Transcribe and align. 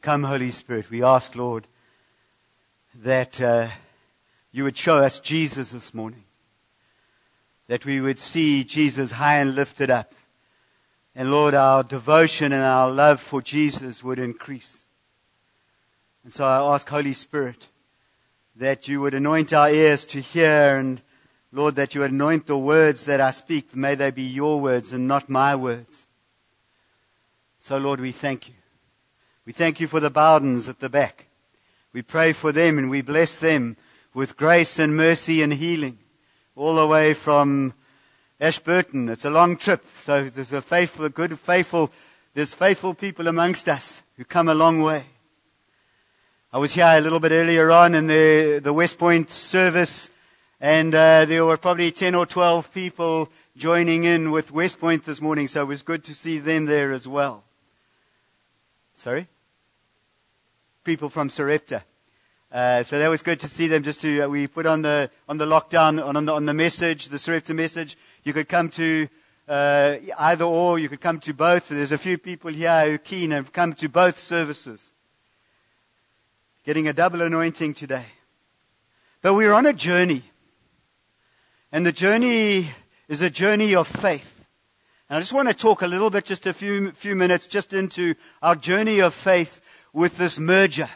Come, 0.00 0.22
Holy 0.22 0.52
Spirit. 0.52 0.90
We 0.90 1.02
ask, 1.02 1.34
Lord, 1.34 1.66
that 2.94 3.40
uh, 3.40 3.68
you 4.52 4.62
would 4.62 4.76
show 4.76 4.98
us 4.98 5.18
Jesus 5.18 5.72
this 5.72 5.92
morning. 5.92 6.22
That 7.66 7.84
we 7.84 8.00
would 8.00 8.20
see 8.20 8.62
Jesus 8.62 9.12
high 9.12 9.38
and 9.38 9.56
lifted 9.56 9.90
up. 9.90 10.12
And 11.16 11.32
Lord, 11.32 11.52
our 11.54 11.82
devotion 11.82 12.52
and 12.52 12.62
our 12.62 12.90
love 12.90 13.20
for 13.20 13.42
Jesus 13.42 14.04
would 14.04 14.20
increase. 14.20 14.86
And 16.22 16.32
so 16.32 16.44
I 16.44 16.74
ask, 16.74 16.88
Holy 16.88 17.12
Spirit, 17.12 17.68
that 18.54 18.86
you 18.86 19.00
would 19.00 19.14
anoint 19.14 19.52
our 19.52 19.68
ears 19.68 20.04
to 20.06 20.20
hear 20.20 20.76
and 20.78 21.02
Lord, 21.50 21.74
that 21.76 21.94
you 21.94 22.04
anoint 22.04 22.46
the 22.46 22.58
words 22.58 23.04
that 23.06 23.20
I 23.20 23.32
speak. 23.32 23.74
May 23.74 23.94
they 23.94 24.10
be 24.10 24.22
your 24.22 24.60
words 24.60 24.92
and 24.92 25.08
not 25.08 25.28
my 25.28 25.56
words. 25.56 26.06
So 27.58 27.78
Lord, 27.78 28.00
we 28.00 28.12
thank 28.12 28.48
you. 28.48 28.54
We 29.48 29.54
thank 29.54 29.80
you 29.80 29.88
for 29.88 29.98
the 29.98 30.10
Bowdens 30.10 30.68
at 30.68 30.78
the 30.78 30.90
back. 30.90 31.24
We 31.94 32.02
pray 32.02 32.34
for 32.34 32.52
them 32.52 32.76
and 32.76 32.90
we 32.90 33.00
bless 33.00 33.34
them 33.34 33.78
with 34.12 34.36
grace 34.36 34.78
and 34.78 34.94
mercy 34.94 35.40
and 35.40 35.54
healing 35.54 35.98
all 36.54 36.76
the 36.76 36.86
way 36.86 37.14
from 37.14 37.72
Ashburton. 38.38 39.08
It's 39.08 39.24
a 39.24 39.30
long 39.30 39.56
trip. 39.56 39.86
So 39.96 40.28
there's 40.28 40.52
a 40.52 40.60
faithful, 40.60 41.08
good, 41.08 41.38
faithful, 41.38 41.90
there's 42.34 42.52
faithful 42.52 42.92
people 42.92 43.26
amongst 43.26 43.70
us 43.70 44.02
who 44.18 44.26
come 44.26 44.50
a 44.50 44.54
long 44.54 44.82
way. 44.82 45.06
I 46.52 46.58
was 46.58 46.74
here 46.74 46.84
a 46.84 47.00
little 47.00 47.18
bit 47.18 47.32
earlier 47.32 47.70
on 47.70 47.94
in 47.94 48.06
the, 48.06 48.60
the 48.62 48.74
West 48.74 48.98
Point 48.98 49.30
service 49.30 50.10
and 50.60 50.94
uh, 50.94 51.24
there 51.24 51.46
were 51.46 51.56
probably 51.56 51.90
10 51.90 52.14
or 52.14 52.26
12 52.26 52.74
people 52.74 53.30
joining 53.56 54.04
in 54.04 54.30
with 54.30 54.52
West 54.52 54.78
Point 54.78 55.06
this 55.06 55.22
morning, 55.22 55.48
so 55.48 55.62
it 55.62 55.68
was 55.68 55.80
good 55.80 56.04
to 56.04 56.14
see 56.14 56.36
them 56.36 56.66
there 56.66 56.92
as 56.92 57.08
well. 57.08 57.44
Sorry? 58.94 59.26
People 60.84 61.08
from 61.08 61.30
Sarepta. 61.30 61.82
Uh, 62.50 62.82
so 62.82 62.98
that 62.98 63.08
was 63.08 63.20
good 63.20 63.38
to 63.40 63.48
see 63.48 63.66
them. 63.66 63.82
Just 63.82 64.00
to 64.00 64.22
uh, 64.22 64.28
we 64.28 64.46
put 64.46 64.64
on 64.64 64.82
the 64.82 65.10
on 65.28 65.36
the 65.36 65.44
lockdown 65.44 66.02
on, 66.02 66.16
on 66.16 66.24
the 66.24 66.32
on 66.32 66.46
the 66.46 66.54
message, 66.54 67.08
the 67.08 67.18
Sarepta 67.18 67.52
message. 67.52 67.96
You 68.24 68.32
could 68.32 68.48
come 68.48 68.70
to 68.70 69.08
uh, 69.46 69.96
either 70.18 70.44
or. 70.44 70.78
You 70.78 70.88
could 70.88 71.00
come 71.00 71.20
to 71.20 71.34
both. 71.34 71.68
There's 71.68 71.92
a 71.92 71.98
few 71.98 72.16
people 72.16 72.50
here 72.50 72.86
who 72.86 72.94
are 72.94 72.98
keen 72.98 73.32
have 73.32 73.52
come 73.52 73.74
to 73.74 73.88
both 73.88 74.18
services, 74.18 74.90
getting 76.64 76.88
a 76.88 76.94
double 76.94 77.20
anointing 77.20 77.74
today. 77.74 78.06
But 79.20 79.34
we're 79.34 79.52
on 79.52 79.66
a 79.66 79.74
journey, 79.74 80.22
and 81.70 81.84
the 81.84 81.92
journey 81.92 82.70
is 83.08 83.20
a 83.20 83.28
journey 83.28 83.74
of 83.74 83.88
faith. 83.88 84.46
And 85.10 85.16
I 85.16 85.20
just 85.20 85.32
want 85.32 85.48
to 85.48 85.54
talk 85.54 85.82
a 85.82 85.86
little 85.86 86.08
bit, 86.08 86.24
just 86.24 86.46
a 86.46 86.54
few 86.54 86.92
few 86.92 87.14
minutes, 87.14 87.46
just 87.46 87.74
into 87.74 88.14
our 88.40 88.54
journey 88.54 89.00
of 89.00 89.12
faith 89.12 89.60
with 89.92 90.16
this 90.16 90.38
merger, 90.38 90.88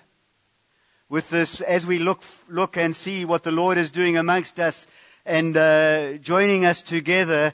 with 1.08 1.30
this, 1.30 1.60
as 1.60 1.86
we 1.86 1.98
look, 1.98 2.22
look 2.48 2.76
and 2.76 2.94
see 2.94 3.24
what 3.24 3.42
the 3.42 3.52
Lord 3.52 3.78
is 3.78 3.90
doing 3.90 4.16
amongst 4.16 4.60
us 4.60 4.86
and 5.24 5.56
uh, 5.56 6.14
joining 6.18 6.64
us 6.64 6.82
together. 6.82 7.52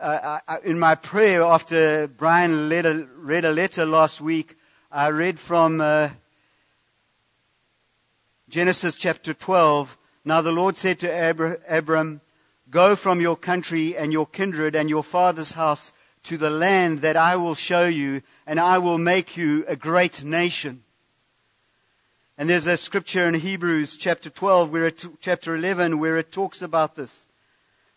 Uh, 0.00 0.38
I, 0.46 0.58
in 0.64 0.78
my 0.78 0.94
prayer 0.94 1.42
after 1.42 2.06
Brian 2.06 2.68
read 2.68 2.86
a, 2.86 3.06
read 3.16 3.44
a 3.44 3.52
letter 3.52 3.84
last 3.84 4.20
week, 4.20 4.56
I 4.90 5.08
read 5.08 5.38
from 5.38 5.80
uh, 5.80 6.10
Genesis 8.48 8.96
chapter 8.96 9.34
12. 9.34 9.98
Now 10.24 10.40
the 10.40 10.52
Lord 10.52 10.76
said 10.76 11.00
to 11.00 11.08
Abra- 11.08 11.58
Abram, 11.68 12.20
Go 12.70 12.96
from 12.96 13.20
your 13.20 13.36
country 13.36 13.96
and 13.96 14.12
your 14.12 14.26
kindred 14.26 14.76
and 14.76 14.88
your 14.88 15.02
father's 15.02 15.52
house 15.52 15.92
to 16.24 16.36
the 16.36 16.50
land 16.50 17.00
that 17.00 17.16
I 17.16 17.36
will 17.36 17.54
show 17.54 17.86
you, 17.86 18.22
and 18.46 18.58
I 18.60 18.78
will 18.78 18.98
make 18.98 19.36
you 19.36 19.64
a 19.66 19.76
great 19.76 20.24
nation. 20.24 20.82
And 22.36 22.48
there's 22.48 22.66
a 22.66 22.76
scripture 22.76 23.26
in 23.26 23.34
Hebrews 23.34 23.96
chapter 23.96 24.30
12, 24.30 24.70
where 24.70 24.86
it, 24.86 25.04
chapter 25.20 25.56
11, 25.56 25.98
where 25.98 26.18
it 26.18 26.30
talks 26.30 26.62
about 26.62 26.94
this. 26.94 27.26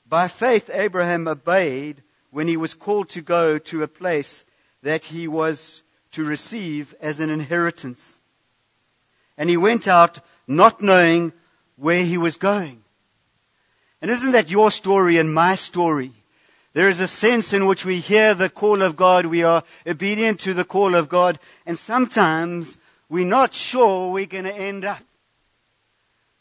By 0.07 0.27
faith, 0.27 0.69
Abraham 0.73 1.27
obeyed 1.27 2.01
when 2.31 2.47
he 2.47 2.57
was 2.57 2.73
called 2.73 3.09
to 3.09 3.21
go 3.21 3.57
to 3.57 3.83
a 3.83 3.87
place 3.87 4.45
that 4.81 5.05
he 5.05 5.27
was 5.27 5.83
to 6.11 6.23
receive 6.23 6.95
as 7.01 7.19
an 7.19 7.29
inheritance. 7.29 8.19
And 9.37 9.49
he 9.49 9.57
went 9.57 9.87
out 9.87 10.19
not 10.47 10.81
knowing 10.81 11.33
where 11.75 12.03
he 12.03 12.17
was 12.17 12.37
going. 12.37 12.83
And 14.01 14.09
isn't 14.09 14.31
that 14.31 14.49
your 14.49 14.71
story 14.71 15.17
and 15.17 15.33
my 15.33 15.55
story? 15.55 16.11
There 16.73 16.87
is 16.87 17.01
a 17.01 17.07
sense 17.07 17.51
in 17.51 17.65
which 17.65 17.83
we 17.83 17.97
hear 17.97 18.33
the 18.33 18.49
call 18.49 18.81
of 18.81 18.95
God, 18.95 19.25
we 19.25 19.43
are 19.43 19.63
obedient 19.85 20.39
to 20.41 20.53
the 20.53 20.63
call 20.63 20.95
of 20.95 21.09
God, 21.09 21.37
and 21.65 21.77
sometimes 21.77 22.77
we're 23.09 23.25
not 23.25 23.53
sure 23.53 24.11
we're 24.11 24.25
going 24.25 24.45
to 24.45 24.55
end 24.55 24.85
up. 24.85 25.01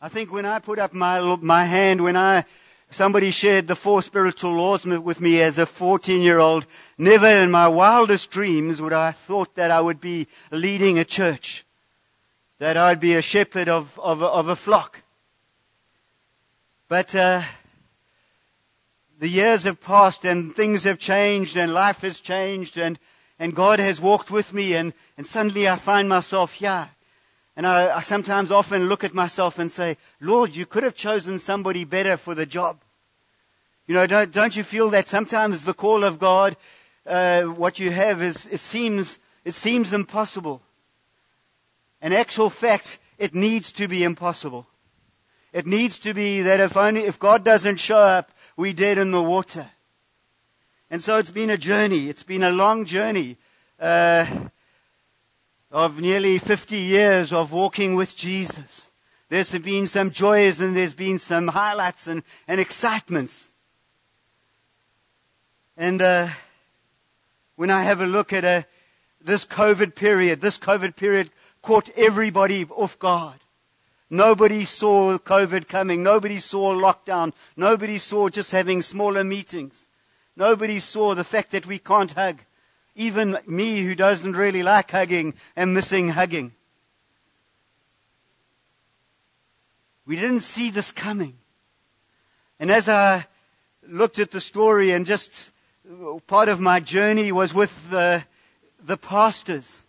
I 0.00 0.08
think 0.08 0.32
when 0.32 0.46
I 0.46 0.60
put 0.60 0.78
up 0.78 0.94
my, 0.94 1.36
my 1.42 1.64
hand, 1.64 2.04
when 2.04 2.16
I, 2.16 2.44
somebody 2.90 3.32
shared 3.32 3.66
the 3.66 3.74
four 3.74 4.02
spiritual 4.02 4.52
laws 4.52 4.86
with 4.86 5.20
me 5.20 5.42
as 5.42 5.58
a 5.58 5.66
14 5.66 6.22
year 6.22 6.38
old, 6.38 6.64
never 6.96 7.26
in 7.26 7.50
my 7.50 7.66
wildest 7.66 8.30
dreams 8.30 8.80
would 8.80 8.92
I 8.92 9.10
thought 9.10 9.56
that 9.56 9.72
I 9.72 9.80
would 9.80 10.00
be 10.00 10.28
leading 10.52 10.96
a 10.96 11.04
church, 11.04 11.64
that 12.60 12.76
I'd 12.76 13.00
be 13.00 13.14
a 13.14 13.22
shepherd 13.22 13.68
of, 13.68 13.98
of, 13.98 14.22
of 14.22 14.48
a 14.48 14.54
flock. 14.54 15.02
But, 16.88 17.16
uh, 17.16 17.42
the 19.20 19.28
years 19.28 19.64
have 19.64 19.82
passed 19.82 20.24
and 20.24 20.56
things 20.56 20.84
have 20.84 20.98
changed 20.98 21.54
and 21.54 21.74
life 21.74 22.00
has 22.00 22.20
changed 22.20 22.78
and, 22.78 22.98
and 23.38 23.54
God 23.54 23.78
has 23.78 24.00
walked 24.00 24.30
with 24.30 24.54
me 24.54 24.74
and, 24.74 24.94
and 25.18 25.26
suddenly 25.26 25.68
I 25.68 25.76
find 25.76 26.08
myself 26.08 26.54
here. 26.54 26.88
And 27.54 27.66
I, 27.66 27.98
I 27.98 28.00
sometimes 28.00 28.50
often 28.50 28.88
look 28.88 29.04
at 29.04 29.12
myself 29.12 29.58
and 29.58 29.70
say, 29.70 29.98
Lord, 30.22 30.56
you 30.56 30.64
could 30.64 30.84
have 30.84 30.94
chosen 30.94 31.38
somebody 31.38 31.84
better 31.84 32.16
for 32.16 32.34
the 32.34 32.46
job. 32.46 32.78
You 33.86 33.92
know, 33.92 34.06
don't, 34.06 34.32
don't 34.32 34.56
you 34.56 34.64
feel 34.64 34.88
that 34.90 35.10
sometimes 35.10 35.64
the 35.64 35.74
call 35.74 36.02
of 36.02 36.18
God, 36.18 36.56
uh, 37.06 37.42
what 37.42 37.78
you 37.78 37.90
have 37.90 38.22
is, 38.22 38.46
it 38.46 38.60
seems, 38.60 39.18
it 39.44 39.52
seems 39.52 39.92
impossible. 39.92 40.62
In 42.00 42.14
actual 42.14 42.48
fact, 42.48 42.98
it 43.18 43.34
needs 43.34 43.70
to 43.72 43.86
be 43.86 44.02
impossible. 44.02 44.66
It 45.52 45.66
needs 45.66 45.98
to 45.98 46.14
be 46.14 46.40
that 46.40 46.60
if 46.60 46.74
only, 46.74 47.02
if 47.02 47.18
God 47.18 47.44
doesn't 47.44 47.76
show 47.76 47.98
up, 47.98 48.30
we 48.60 48.74
dead 48.74 48.98
in 48.98 49.10
the 49.10 49.22
water. 49.22 49.66
And 50.90 51.02
so 51.02 51.16
it's 51.16 51.30
been 51.30 51.48
a 51.48 51.56
journey. 51.56 52.10
It's 52.10 52.22
been 52.22 52.42
a 52.42 52.50
long 52.50 52.84
journey 52.84 53.38
uh, 53.80 54.26
of 55.72 55.98
nearly 55.98 56.36
50 56.36 56.76
years 56.76 57.32
of 57.32 57.52
walking 57.52 57.94
with 57.94 58.14
Jesus. 58.14 58.90
There's 59.30 59.56
been 59.58 59.86
some 59.86 60.10
joys 60.10 60.60
and 60.60 60.76
there's 60.76 60.92
been 60.92 61.18
some 61.18 61.48
highlights 61.48 62.06
and, 62.06 62.22
and 62.46 62.60
excitements. 62.60 63.50
And 65.78 66.02
uh, 66.02 66.28
when 67.56 67.70
I 67.70 67.84
have 67.84 68.02
a 68.02 68.06
look 68.06 68.30
at 68.34 68.44
a, 68.44 68.48
uh, 68.48 68.62
this 69.22 69.46
COVID 69.46 69.94
period, 69.94 70.42
this 70.42 70.58
COVID 70.58 70.96
period 70.96 71.30
caught 71.62 71.88
everybody 71.96 72.66
off 72.66 72.98
guard. 72.98 73.38
Nobody 74.10 74.64
saw 74.64 75.16
COVID 75.18 75.68
coming. 75.68 76.02
Nobody 76.02 76.38
saw 76.38 76.74
lockdown. 76.74 77.32
Nobody 77.56 77.96
saw 77.96 78.28
just 78.28 78.50
having 78.50 78.82
smaller 78.82 79.22
meetings. 79.22 79.88
Nobody 80.34 80.80
saw 80.80 81.14
the 81.14 81.22
fact 81.22 81.52
that 81.52 81.66
we 81.66 81.78
can't 81.78 82.10
hug. 82.12 82.40
Even 82.96 83.38
me, 83.46 83.82
who 83.82 83.94
doesn't 83.94 84.32
really 84.32 84.64
like 84.64 84.90
hugging, 84.90 85.34
am 85.56 85.72
missing 85.72 86.08
hugging. 86.08 86.52
We 90.06 90.16
didn't 90.16 90.40
see 90.40 90.70
this 90.70 90.90
coming. 90.90 91.38
And 92.58 92.70
as 92.72 92.88
I 92.88 93.26
looked 93.86 94.18
at 94.18 94.32
the 94.32 94.40
story 94.40 94.90
and 94.90 95.06
just 95.06 95.52
part 96.26 96.48
of 96.48 96.58
my 96.58 96.80
journey 96.80 97.30
was 97.30 97.54
with 97.54 97.90
the, 97.90 98.24
the 98.82 98.96
pastors. 98.96 99.82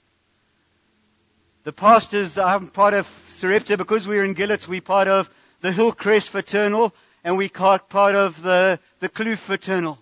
The 1.63 1.73
pastors, 1.73 2.37
I'm 2.37 2.67
part 2.67 2.93
of 2.93 3.07
Sarepta, 3.41 3.75
because 3.75 4.07
we're 4.07 4.23
in 4.23 4.35
Gillitts, 4.35 4.67
we're 4.67 4.81
part 4.81 5.07
of 5.07 5.27
the 5.61 5.71
Hillcrest 5.71 6.29
Fraternal, 6.29 6.93
and 7.23 7.35
we 7.35 7.49
are 7.59 7.79
part 7.79 8.13
of 8.13 8.43
the, 8.43 8.77
the 8.99 9.09
Kloof 9.09 9.39
Fraternal. 9.39 9.97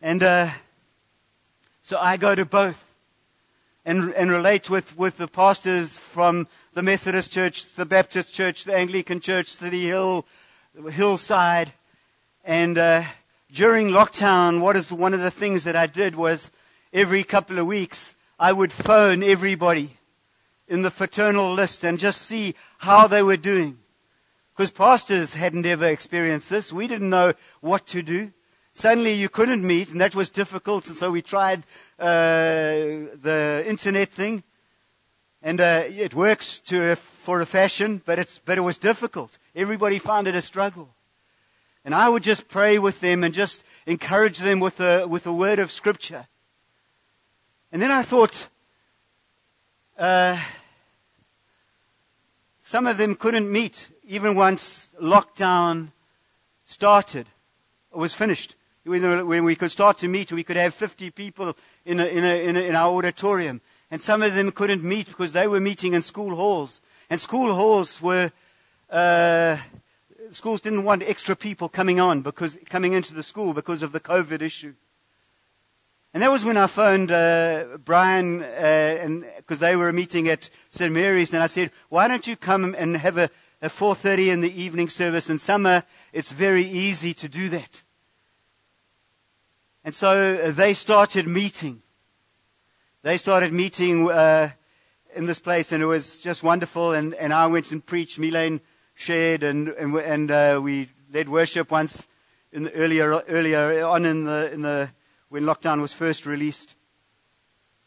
And 0.00 0.22
uh, 0.22 0.50
so 1.82 1.98
I 1.98 2.16
go 2.16 2.36
to 2.36 2.44
both 2.44 2.94
and, 3.84 4.14
and 4.14 4.30
relate 4.30 4.70
with, 4.70 4.96
with 4.96 5.16
the 5.16 5.26
pastors 5.26 5.98
from 5.98 6.46
the 6.74 6.82
Methodist 6.84 7.32
Church, 7.32 7.74
the 7.74 7.86
Baptist 7.86 8.32
Church, 8.32 8.62
the 8.62 8.76
Anglican 8.76 9.18
Church, 9.18 9.48
City 9.48 9.88
Hill, 9.88 10.24
Hillside. 10.92 11.72
And 12.44 12.78
uh, 12.78 13.02
during 13.52 13.88
lockdown, 13.88 14.60
what 14.60 14.76
is 14.76 14.92
one 14.92 15.14
of 15.14 15.20
the 15.20 15.32
things 15.32 15.64
that 15.64 15.74
I 15.74 15.88
did 15.88 16.14
was 16.14 16.52
every 16.92 17.24
couple 17.24 17.58
of 17.58 17.66
weeks, 17.66 18.14
I 18.38 18.52
would 18.52 18.70
phone 18.70 19.24
everybody 19.24 19.96
in 20.70 20.82
the 20.82 20.90
fraternal 20.90 21.52
list 21.52 21.84
and 21.84 21.98
just 21.98 22.22
see 22.22 22.54
how 22.78 23.06
they 23.06 23.22
were 23.22 23.36
doing. 23.36 23.76
Because 24.56 24.70
pastors 24.70 25.34
hadn't 25.34 25.66
ever 25.66 25.86
experienced 25.86 26.48
this. 26.48 26.72
We 26.72 26.86
didn't 26.86 27.10
know 27.10 27.34
what 27.60 27.86
to 27.88 28.02
do. 28.02 28.32
Suddenly 28.72 29.14
you 29.14 29.28
couldn't 29.28 29.66
meet, 29.66 29.90
and 29.90 30.00
that 30.00 30.14
was 30.14 30.30
difficult, 30.30 30.86
and 30.86 30.96
so 30.96 31.10
we 31.10 31.22
tried 31.22 31.64
uh, 31.98 33.10
the 33.20 33.64
internet 33.66 34.08
thing, 34.08 34.44
and 35.42 35.60
uh, 35.60 35.82
it 35.86 36.14
works 36.14 36.60
to 36.60 36.94
for 36.94 37.40
a 37.40 37.46
fashion, 37.46 38.00
but 38.06 38.18
it's 38.18 38.38
but 38.38 38.58
it 38.58 38.62
was 38.62 38.78
difficult. 38.78 39.38
Everybody 39.56 39.98
found 39.98 40.28
it 40.28 40.34
a 40.34 40.40
struggle, 40.40 40.88
and 41.84 41.94
I 41.94 42.08
would 42.08 42.22
just 42.22 42.48
pray 42.48 42.78
with 42.78 43.00
them 43.00 43.24
and 43.24 43.34
just 43.34 43.64
encourage 43.86 44.38
them 44.38 44.60
with 44.60 44.80
a 44.80 45.06
with 45.06 45.26
a 45.26 45.32
word 45.32 45.58
of 45.58 45.72
scripture. 45.72 46.26
And 47.72 47.82
then 47.82 47.90
I 47.90 48.02
thought, 48.02 48.48
uh, 49.98 50.38
some 52.70 52.86
of 52.86 52.98
them 52.98 53.16
couldn't 53.16 53.50
meet 53.50 53.88
even 54.06 54.36
once 54.36 54.90
lockdown 55.02 55.88
started 56.64 57.26
or 57.90 58.02
was 58.02 58.14
finished. 58.14 58.54
When 58.84 59.42
we 59.42 59.56
could 59.56 59.72
start 59.72 59.98
to 59.98 60.08
meet, 60.08 60.30
we 60.30 60.44
could 60.44 60.56
have 60.56 60.72
50 60.72 61.10
people 61.10 61.56
in, 61.84 61.98
a, 61.98 62.06
in, 62.06 62.24
a, 62.24 62.44
in, 62.44 62.56
a, 62.56 62.60
in 62.60 62.76
our 62.76 62.96
auditorium. 62.96 63.60
And 63.90 64.00
some 64.00 64.22
of 64.22 64.36
them 64.36 64.52
couldn't 64.52 64.84
meet 64.84 65.08
because 65.08 65.32
they 65.32 65.48
were 65.48 65.58
meeting 65.58 65.94
in 65.94 66.02
school 66.02 66.36
halls. 66.36 66.80
And 67.10 67.20
school 67.20 67.52
halls 67.52 68.00
were, 68.00 68.30
uh, 68.88 69.56
schools 70.30 70.60
didn't 70.60 70.84
want 70.84 71.02
extra 71.02 71.34
people 71.34 71.68
coming 71.68 71.98
on 71.98 72.22
because, 72.22 72.56
coming 72.68 72.92
into 72.92 73.14
the 73.14 73.24
school 73.24 73.52
because 73.52 73.82
of 73.82 73.90
the 73.90 73.98
COVID 73.98 74.42
issue. 74.42 74.74
And 76.12 76.22
that 76.24 76.32
was 76.32 76.44
when 76.44 76.56
I 76.56 76.66
phoned 76.66 77.12
uh, 77.12 77.78
Brian, 77.84 78.42
uh, 78.42 79.22
because 79.36 79.60
they 79.60 79.76
were 79.76 79.92
meeting 79.92 80.28
at 80.28 80.50
St 80.70 80.92
Mary's, 80.92 81.32
and 81.32 81.42
I 81.42 81.46
said, 81.46 81.70
"Why 81.88 82.08
don't 82.08 82.26
you 82.26 82.36
come 82.36 82.74
and 82.76 82.96
have 82.96 83.16
a, 83.16 83.30
a 83.62 83.68
4:30 83.68 84.28
in 84.28 84.40
the 84.40 84.60
evening 84.60 84.88
service? 84.88 85.30
In 85.30 85.38
summer, 85.38 85.84
it's 86.12 86.32
very 86.32 86.64
easy 86.64 87.14
to 87.14 87.28
do 87.28 87.48
that." 87.50 87.82
And 89.84 89.94
so 89.94 90.34
uh, 90.34 90.50
they 90.50 90.74
started 90.74 91.28
meeting. 91.28 91.80
They 93.02 93.16
started 93.16 93.52
meeting 93.52 94.10
uh, 94.10 94.50
in 95.14 95.26
this 95.26 95.38
place, 95.38 95.70
and 95.70 95.80
it 95.80 95.86
was 95.86 96.18
just 96.18 96.42
wonderful. 96.42 96.92
And, 96.92 97.14
and 97.14 97.32
I 97.32 97.46
went 97.46 97.70
and 97.70 97.86
preached. 97.86 98.18
Milane 98.18 98.60
shared, 98.94 99.44
and 99.44 99.68
and, 99.68 99.94
and 99.94 100.30
uh, 100.32 100.60
we 100.60 100.88
led 101.12 101.28
worship 101.28 101.70
once 101.70 102.08
in 102.52 102.64
the 102.64 102.74
earlier 102.74 103.22
earlier 103.28 103.86
on 103.86 104.04
in 104.04 104.24
the 104.24 104.50
in 104.52 104.62
the 104.62 104.90
when 105.30 105.44
lockdown 105.44 105.80
was 105.80 105.94
first 105.94 106.26
released. 106.26 106.74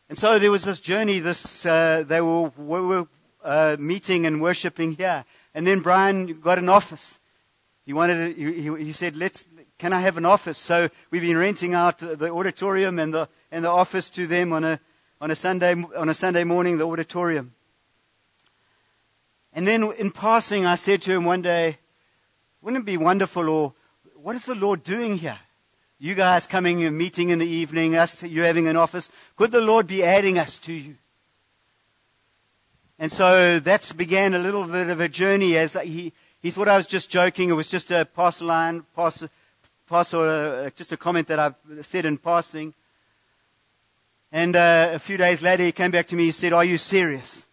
And 0.10 0.18
so 0.18 0.40
there 0.40 0.52
was 0.52 0.64
this 0.64 0.80
journey, 0.80 1.20
this, 1.20 1.66
uh, 1.66 2.04
they 2.08 2.22
were, 2.22 2.50
were 2.58 3.08
uh, 3.44 3.78
meeting 3.80 4.26
and 4.26 4.42
worshiping 4.42 4.94
here. 4.94 5.24
And 5.54 5.68
then 5.68 5.82
Brian 5.82 6.40
got 6.40 6.58
an 6.58 6.70
office. 6.70 7.20
He 7.86 7.94
wanted, 7.94 8.36
he, 8.36 8.70
he 8.86 8.92
said, 8.92 9.16
let's, 9.16 9.46
can 9.78 9.92
I 9.92 10.00
have 10.00 10.18
an 10.18 10.26
office? 10.26 10.58
So 10.58 10.88
we've 11.12 11.22
been 11.22 11.38
renting 11.38 11.74
out 11.74 12.00
the 12.00 12.32
auditorium 12.32 12.98
and 12.98 13.14
the, 13.14 13.30
and 13.52 13.66
the 13.66 13.70
office 13.70 14.10
to 14.12 14.26
them 14.26 14.54
on 14.54 14.64
a, 14.64 14.80
on 15.20 15.30
a 15.30 15.36
Sunday, 15.36 15.74
on 15.74 16.10
a 16.10 16.14
Sunday 16.14 16.44
morning, 16.44 16.78
the 16.78 16.88
auditorium. 16.88 17.54
And 19.52 19.68
then 19.68 19.92
in 19.94 20.12
passing, 20.12 20.66
I 20.66 20.76
said 20.76 21.02
to 21.04 21.12
him 21.12 21.26
one 21.26 21.42
day, 21.42 21.78
wouldn't 22.62 22.84
it 22.84 22.86
be 22.86 22.98
wonderful 22.98 23.50
or 23.50 23.74
what 24.16 24.36
is 24.38 24.46
the 24.46 24.56
Lord 24.56 24.84
doing 24.84 25.18
here? 25.18 25.40
You 26.04 26.16
guys 26.16 26.48
coming 26.48 26.84
and 26.84 26.98
meeting 26.98 27.30
in 27.30 27.40
the 27.40 27.48
evening, 27.48 27.96
us, 27.96 28.24
you 28.24 28.42
having 28.42 28.68
an 28.68 28.76
office. 28.76 29.10
Could 29.38 29.52
the 29.52 29.62
Lord 29.62 29.88
be 29.88 30.04
adding 30.04 30.38
us 30.38 30.58
to 30.58 30.74
you? 30.74 30.96
And 33.00 33.10
so 33.10 33.58
that 33.62 33.90
began 33.96 34.34
a 34.34 34.38
little 34.38 34.66
bit 34.66 34.90
of 34.90 35.00
a 35.00 35.08
journey 35.08 35.56
as 35.56 35.76
he, 35.82 36.12
he 36.42 36.52
thought 36.52 36.68
I 36.68 36.76
was 36.76 36.88
just 36.88 37.10
joking. 37.10 37.48
It 37.48 37.54
was 37.54 37.70
just 37.70 37.90
a 37.90 38.04
pass 38.04 38.42
line, 38.42 38.84
pass, 38.94 39.24
pass 39.88 40.14
or 40.14 40.28
a, 40.28 40.72
just 40.76 40.92
a 40.92 40.98
comment 40.98 41.30
that 41.30 41.40
I 41.40 41.54
said 41.80 42.04
in 42.04 42.18
passing. 42.18 42.74
And 44.30 44.58
uh, 44.58 44.90
a 44.92 45.00
few 45.00 45.16
days 45.16 45.42
later, 45.42 45.64
he 45.64 45.72
came 45.72 45.92
back 45.92 46.08
to 46.08 46.18
me. 46.18 46.26
He 46.26 46.32
said, 46.32 46.52
"Are 46.52 46.66
you 46.66 46.78
serious?" 46.78 47.46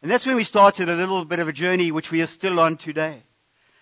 And 0.00 0.10
that's 0.10 0.24
when 0.24 0.36
we 0.36 0.44
started 0.44 0.88
a 0.88 0.96
little 0.96 1.26
bit 1.26 1.38
of 1.38 1.48
a 1.48 1.52
journey, 1.52 1.92
which 1.92 2.10
we 2.10 2.22
are 2.22 2.26
still 2.26 2.58
on 2.58 2.78
today. 2.78 3.24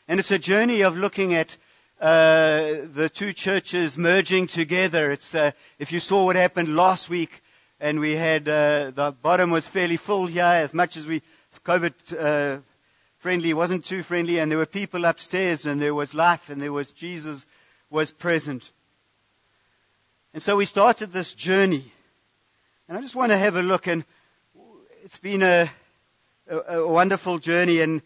And 0.09 0.19
it's 0.19 0.33
a 0.33 0.41
journey 0.41 0.81
of 0.81 0.97
looking 0.97 1.35
at 1.35 1.57
uh, 2.01 2.87
the 2.93 3.11
two 3.13 3.33
churches 3.33 3.99
merging 3.99 4.47
together. 4.47 5.11
It's, 5.11 5.35
uh, 5.35 5.51
if 5.79 5.91
you 5.91 6.01
saw 6.01 6.25
what 6.27 6.37
happened 6.37 6.75
last 6.77 7.11
week, 7.11 7.43
and 7.81 8.01
we 8.01 8.15
had 8.15 8.49
uh, 8.49 8.91
the 8.91 9.15
bottom 9.23 9.51
was 9.51 9.67
fairly 9.67 9.97
full 9.97 10.27
here, 10.27 10.45
as 10.45 10.75
much 10.75 10.97
as 10.97 11.07
we 11.07 11.23
COVID 11.65 11.93
uh, 12.19 12.61
friendly 13.19 13.53
wasn't 13.53 13.85
too 13.85 14.03
friendly, 14.03 14.39
and 14.39 14.51
there 14.51 14.59
were 14.59 14.67
people 14.67 15.05
upstairs, 15.05 15.67
and 15.67 15.81
there 15.83 15.95
was 15.95 16.15
life, 16.15 16.51
and 16.51 16.63
there 16.63 16.73
was 16.73 16.93
Jesus 16.93 17.47
was 17.91 18.13
present. 18.13 18.71
And 20.35 20.43
so 20.43 20.57
we 20.57 20.65
started 20.67 21.13
this 21.13 21.35
journey, 21.35 21.93
and 22.89 22.97
I 22.97 23.01
just 23.01 23.17
want 23.17 23.33
to 23.33 23.39
have 23.39 23.57
a 23.57 23.63
look, 23.63 23.87
and 23.87 24.05
it's 25.03 25.19
been 25.19 25.43
a, 25.43 25.69
a, 26.49 26.57
a 26.75 26.93
wonderful 26.93 27.39
journey, 27.39 27.81
and 27.81 28.03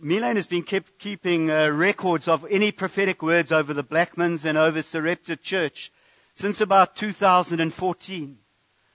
Milan 0.00 0.36
has 0.36 0.46
been 0.46 0.62
kept 0.62 1.00
keeping 1.00 1.50
uh, 1.50 1.68
records 1.70 2.28
of 2.28 2.46
any 2.48 2.70
prophetic 2.70 3.20
words 3.20 3.50
over 3.50 3.74
the 3.74 3.82
Blackmans 3.82 4.44
and 4.44 4.56
over 4.56 4.80
Sarepta 4.80 5.34
Church 5.34 5.90
since 6.36 6.60
about 6.60 6.94
2014 6.94 8.38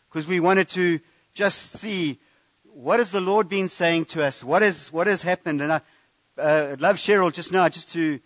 because 0.07 0.25
we 0.25 0.39
wanted 0.39 0.69
to 0.69 1.01
just 1.33 1.73
see 1.73 2.19
what 2.63 2.99
has 2.99 3.11
the 3.11 3.19
Lord 3.19 3.49
been 3.49 3.67
saying 3.67 4.05
to 4.05 4.23
us? 4.23 4.45
What, 4.45 4.63
is, 4.63 4.93
what 4.93 5.07
has 5.07 5.23
happened? 5.23 5.61
And 5.61 5.73
I 5.73 5.81
uh, 6.37 6.77
love 6.79 6.95
Cheryl 6.95 7.33
just 7.33 7.51
now 7.51 7.67
just 7.67 7.91
to 7.91 8.21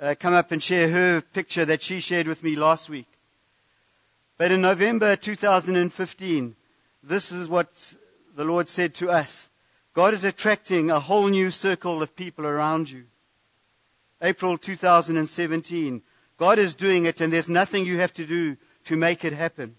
uh, 0.00 0.14
come 0.18 0.32
up 0.32 0.52
and 0.52 0.62
share 0.62 0.88
her 0.88 1.20
picture 1.20 1.66
that 1.66 1.82
she 1.82 2.00
shared 2.00 2.26
with 2.26 2.42
me 2.42 2.56
last 2.56 2.88
week. 2.88 3.08
But 4.38 4.50
in 4.50 4.62
November 4.62 5.16
2015, 5.16 6.56
this 7.02 7.30
is 7.30 7.46
what 7.46 7.94
the 8.34 8.44
Lord 8.44 8.70
said 8.70 8.94
to 8.94 9.10
us. 9.10 9.50
God 9.94 10.14
is 10.14 10.24
attracting 10.24 10.90
a 10.90 11.00
whole 11.00 11.28
new 11.28 11.50
circle 11.50 12.02
of 12.02 12.16
people 12.16 12.46
around 12.46 12.90
you. 12.90 13.04
April 14.22 14.56
2017. 14.56 16.02
God 16.38 16.58
is 16.58 16.74
doing 16.74 17.04
it, 17.04 17.20
and 17.20 17.32
there's 17.32 17.50
nothing 17.50 17.84
you 17.84 17.98
have 17.98 18.14
to 18.14 18.24
do 18.24 18.56
to 18.84 18.96
make 18.96 19.24
it 19.24 19.32
happen. 19.32 19.76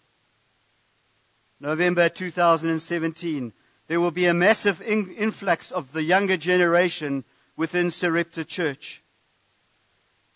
November 1.60 2.10
2017. 2.10 3.54
There 3.88 4.00
will 4.00 4.12
be 4.12 4.28
a 4.28 4.34
massive 4.34 4.82
in- 4.82 5.14
influx 5.16 5.72
of 5.72 5.94
the 5.94 6.04
younger 6.04 6.38
generation 6.38 7.24
within 7.58 7.90
Sarepta 7.90 8.46
Church. 8.46 9.02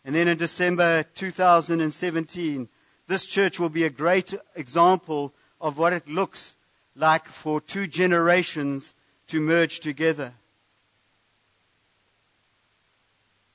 And 0.03 0.15
then 0.15 0.27
in 0.27 0.37
December 0.37 1.03
2017, 1.15 2.69
this 3.07 3.25
church 3.25 3.59
will 3.59 3.69
be 3.69 3.83
a 3.83 3.89
great 3.89 4.33
example 4.55 5.33
of 5.61 5.77
what 5.77 5.93
it 5.93 6.07
looks 6.07 6.55
like 6.95 7.27
for 7.27 7.61
two 7.61 7.87
generations 7.87 8.93
to 9.27 9.41
merge 9.41 9.81
together. 9.81 10.33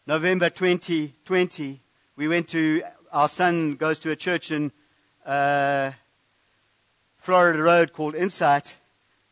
November 0.07 0.50
2020, 0.50 1.81
we 2.17 2.29
went 2.29 2.49
to, 2.49 2.83
our 3.12 3.29
son 3.29 3.76
goes 3.76 3.99
to 4.00 4.11
a 4.11 4.17
church 4.17 4.50
in 4.50 4.71
uh, 5.25 5.93
Florida 7.19 7.62
Road 7.62 7.93
called 7.93 8.14
Insight. 8.14 8.79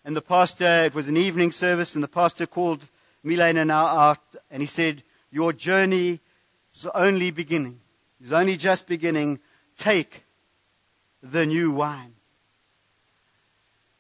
And 0.05 0.17
the 0.17 0.23
pastor, 0.23 0.85
it 0.85 0.95
was 0.95 1.09
an 1.09 1.17
evening 1.17 1.53
service, 1.53 1.95
and 1.95 2.03
the 2.03 2.09
pastor 2.09 2.47
called 2.47 2.87
Milane 3.25 3.61
and 3.61 3.71
I 3.71 4.09
out, 4.09 4.37
and 4.51 4.63
he 4.63 4.67
said, 4.67 5.03
Your 5.31 5.53
journey 5.53 6.21
is 6.75 6.87
only 6.95 7.31
beginning. 7.31 7.81
It's 8.21 8.33
only 8.33 8.57
just 8.57 8.87
beginning. 8.87 9.41
Take 9.77 10.25
the 11.23 11.45
new 11.45 11.73
wine. 11.73 12.15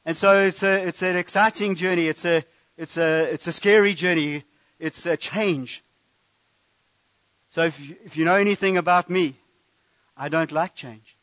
And 0.04 0.16
so 0.16 0.38
it's, 0.38 0.62
a, 0.62 0.86
it's 0.86 1.02
an 1.02 1.16
exciting 1.16 1.74
journey. 1.74 2.08
It's 2.08 2.24
a, 2.24 2.44
it's, 2.76 2.96
a, 2.96 3.32
it's 3.32 3.46
a 3.46 3.52
scary 3.52 3.94
journey. 3.94 4.44
It's 4.78 5.04
a 5.04 5.16
change. 5.16 5.84
So 7.50 7.64
if 7.64 7.80
you, 7.80 7.96
if 8.04 8.16
you 8.16 8.24
know 8.24 8.36
anything 8.36 8.76
about 8.76 9.10
me, 9.10 9.36
I 10.16 10.28
don't 10.28 10.52
like 10.52 10.74
change. 10.74 11.16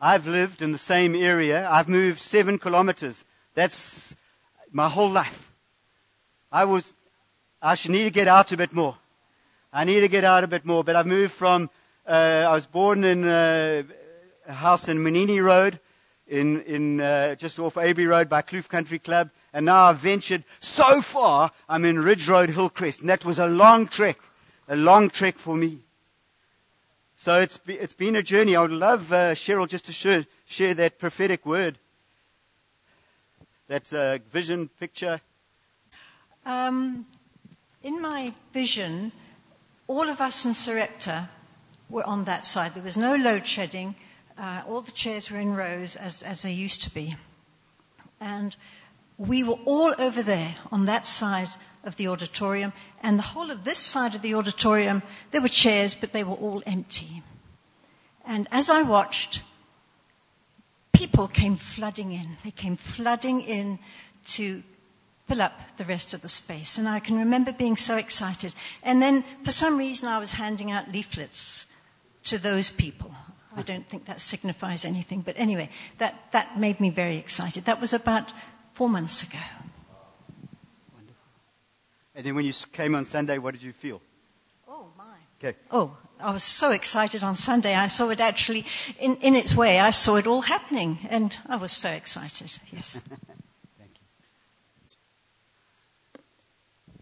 I've 0.00 0.26
lived 0.26 0.62
in 0.62 0.72
the 0.72 0.78
same 0.78 1.14
area. 1.14 1.68
I've 1.68 1.88
moved 1.88 2.20
seven 2.20 2.58
kilometers. 2.58 3.24
That's 3.54 4.16
my 4.72 4.88
whole 4.88 5.10
life. 5.10 5.52
I 6.50 6.64
was, 6.64 6.94
I 7.60 7.74
should 7.74 7.90
need 7.90 8.04
to 8.04 8.10
get 8.10 8.26
out 8.26 8.52
a 8.52 8.56
bit 8.56 8.72
more. 8.72 8.96
I 9.72 9.84
need 9.84 10.00
to 10.00 10.08
get 10.08 10.24
out 10.24 10.42
a 10.42 10.48
bit 10.48 10.64
more. 10.64 10.82
But 10.82 10.96
I've 10.96 11.06
moved 11.06 11.32
from, 11.32 11.68
uh, 12.06 12.46
I 12.48 12.52
was 12.54 12.64
born 12.64 13.04
in 13.04 13.24
uh, 13.24 13.82
a 14.46 14.52
house 14.52 14.88
in 14.88 15.02
Manini 15.02 15.40
Road 15.40 15.78
in, 16.30 16.62
in 16.62 17.00
uh, 17.00 17.34
just 17.34 17.58
off 17.58 17.76
Abbey 17.76 18.06
Road 18.06 18.28
by 18.28 18.40
Kloof 18.40 18.68
Country 18.68 18.98
Club. 18.98 19.30
And 19.52 19.66
now 19.66 19.84
I've 19.86 19.98
ventured 19.98 20.44
so 20.60 21.02
far, 21.02 21.50
I'm 21.68 21.84
in 21.84 21.98
Ridge 21.98 22.28
Road, 22.28 22.50
Hillcrest. 22.50 23.00
And 23.00 23.08
that 23.10 23.24
was 23.24 23.38
a 23.38 23.48
long 23.48 23.88
trek, 23.88 24.18
a 24.68 24.76
long 24.76 25.10
trek 25.10 25.36
for 25.36 25.56
me. 25.56 25.80
So 27.16 27.40
it's, 27.40 27.58
be, 27.58 27.74
it's 27.74 27.92
been 27.92 28.16
a 28.16 28.22
journey. 28.22 28.56
I 28.56 28.62
would 28.62 28.70
love 28.70 29.12
uh, 29.12 29.34
Cheryl 29.34 29.68
just 29.68 29.86
to 29.86 29.92
share, 29.92 30.24
share 30.46 30.72
that 30.74 30.98
prophetic 30.98 31.44
word, 31.44 31.76
that 33.66 33.92
uh, 33.92 34.18
vision 34.30 34.68
picture. 34.78 35.20
Um, 36.46 37.06
in 37.82 38.00
my 38.00 38.32
vision, 38.54 39.12
all 39.88 40.08
of 40.08 40.20
us 40.20 40.46
in 40.46 40.54
Sarepta 40.54 41.28
were 41.90 42.06
on 42.06 42.24
that 42.24 42.46
side. 42.46 42.74
There 42.74 42.84
was 42.84 42.96
no 42.96 43.16
load 43.16 43.46
shedding 43.46 43.96
Uh, 44.40 44.62
all 44.66 44.80
the 44.80 44.90
chairs 44.92 45.30
were 45.30 45.38
in 45.38 45.54
rows 45.54 45.96
as, 45.96 46.22
as 46.22 46.40
they 46.40 46.52
used 46.52 46.82
to 46.82 46.94
be. 46.94 47.14
And 48.22 48.56
we 49.18 49.44
were 49.44 49.58
all 49.66 49.92
over 49.98 50.22
there 50.22 50.54
on 50.72 50.86
that 50.86 51.06
side 51.06 51.50
of 51.84 51.96
the 51.96 52.08
auditorium. 52.08 52.72
And 53.02 53.18
the 53.18 53.22
whole 53.22 53.50
of 53.50 53.64
this 53.64 53.78
side 53.78 54.14
of 54.14 54.22
the 54.22 54.34
auditorium, 54.34 55.02
there 55.30 55.42
were 55.42 55.48
chairs, 55.48 55.94
but 55.94 56.14
they 56.14 56.24
were 56.24 56.36
all 56.36 56.62
empty. 56.64 57.22
And 58.26 58.48
as 58.50 58.70
I 58.70 58.80
watched, 58.80 59.42
people 60.94 61.28
came 61.28 61.56
flooding 61.56 62.12
in. 62.12 62.38
They 62.42 62.50
came 62.50 62.76
flooding 62.76 63.42
in 63.42 63.78
to 64.28 64.62
fill 65.26 65.42
up 65.42 65.76
the 65.76 65.84
rest 65.84 66.14
of 66.14 66.22
the 66.22 66.30
space. 66.30 66.78
And 66.78 66.88
I 66.88 67.00
can 67.00 67.18
remember 67.18 67.52
being 67.52 67.76
so 67.76 67.98
excited. 67.98 68.54
And 68.82 69.02
then, 69.02 69.22
for 69.44 69.52
some 69.52 69.76
reason, 69.76 70.08
I 70.08 70.18
was 70.18 70.32
handing 70.32 70.70
out 70.70 70.90
leaflets 70.90 71.66
to 72.24 72.38
those 72.38 72.70
people. 72.70 73.14
I 73.60 73.62
don't 73.62 73.86
think 73.86 74.06
that 74.06 74.20
signifies 74.20 74.84
anything, 74.84 75.20
but 75.20 75.38
anyway, 75.38 75.68
that, 75.98 76.32
that 76.32 76.58
made 76.58 76.80
me 76.80 76.90
very 76.90 77.16
excited. 77.16 77.66
That 77.66 77.80
was 77.80 77.92
about 77.92 78.32
four 78.72 78.88
months 78.88 79.22
ago. 79.22 79.38
Wonderful. 80.94 81.22
And 82.14 82.24
then 82.24 82.34
when 82.34 82.46
you 82.46 82.54
came 82.72 82.94
on 82.94 83.04
Sunday, 83.04 83.38
what 83.38 83.52
did 83.52 83.62
you 83.62 83.72
feel? 83.72 84.00
Oh, 84.66 84.86
my. 84.96 85.16
Okay. 85.38 85.58
Oh, 85.70 85.96
I 86.18 86.32
was 86.32 86.42
so 86.42 86.72
excited 86.72 87.22
on 87.22 87.36
Sunday. 87.36 87.74
I 87.74 87.88
saw 87.88 88.08
it 88.08 88.20
actually, 88.20 88.64
in, 88.98 89.16
in 89.16 89.34
its 89.34 89.54
way, 89.54 89.78
I 89.78 89.90
saw 89.90 90.16
it 90.16 90.26
all 90.26 90.42
happening, 90.42 91.00
and 91.10 91.38
I 91.46 91.56
was 91.56 91.72
so 91.72 91.90
excited. 91.90 92.58
Yes. 92.72 93.02
Thank 93.78 93.90
you. 96.14 96.22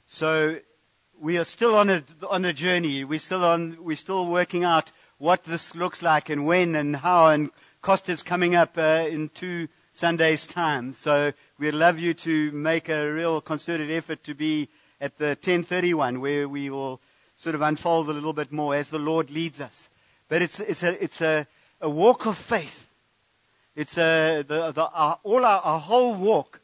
So 0.09 0.59
we 1.21 1.39
are 1.39 1.45
still 1.45 1.75
on 1.75 1.91
a, 1.91 2.03
on 2.29 2.45
a 2.45 2.53
journey. 2.53 3.05
We're 3.05 3.19
still 3.19 3.45
on, 3.45 3.77
we're 3.81 3.97
still 3.97 4.27
working 4.27 4.65
out 4.65 4.93
what 5.19 5.45
this 5.45 5.75
looks 5.75 6.03
like 6.03 6.29
and 6.29 6.47
when 6.47 6.75
and 6.75 6.97
how. 6.97 7.29
And 7.29 7.51
Costa's 7.83 8.23
coming 8.23 8.55
up 8.55 8.79
uh, 8.79 9.07
in 9.09 9.29
two 9.31 9.69
Sundays' 9.93 10.47
time. 10.47 10.95
So 10.95 11.33
we'd 11.59 11.73
love 11.73 11.99
you 11.99 12.15
to 12.15 12.53
make 12.53 12.89
a 12.89 13.13
real 13.13 13.41
concerted 13.41 13.91
effort 13.91 14.23
to 14.25 14.35
be 14.35 14.69
at 15.01 15.19
the 15.19 15.29
1031 15.29 16.21
where 16.21 16.49
we 16.49 16.71
will 16.71 17.01
sort 17.37 17.55
of 17.55 17.63
unfold 17.63 18.09
a 18.09 18.13
little 18.13 18.33
bit 18.33 18.53
more 18.53 18.75
as 18.75 18.89
the 18.89 18.99
Lord 18.99 19.31
leads 19.31 19.61
us. 19.61 19.91
But 20.29 20.43
it's, 20.43 20.61
it's, 20.61 20.83
a, 20.83 21.03
it's 21.03 21.21
a, 21.21 21.47
a 21.81 21.91
walk 21.91 22.27
of 22.27 22.37
faith. 22.37 22.89
It's 23.75 23.97
a, 23.97 24.43
the, 24.47 24.73
the, 24.73 24.89
our, 24.89 25.19
all 25.23 25.45
our, 25.45 25.61
our 25.61 25.81
whole 25.81 26.15
walk 26.15 26.61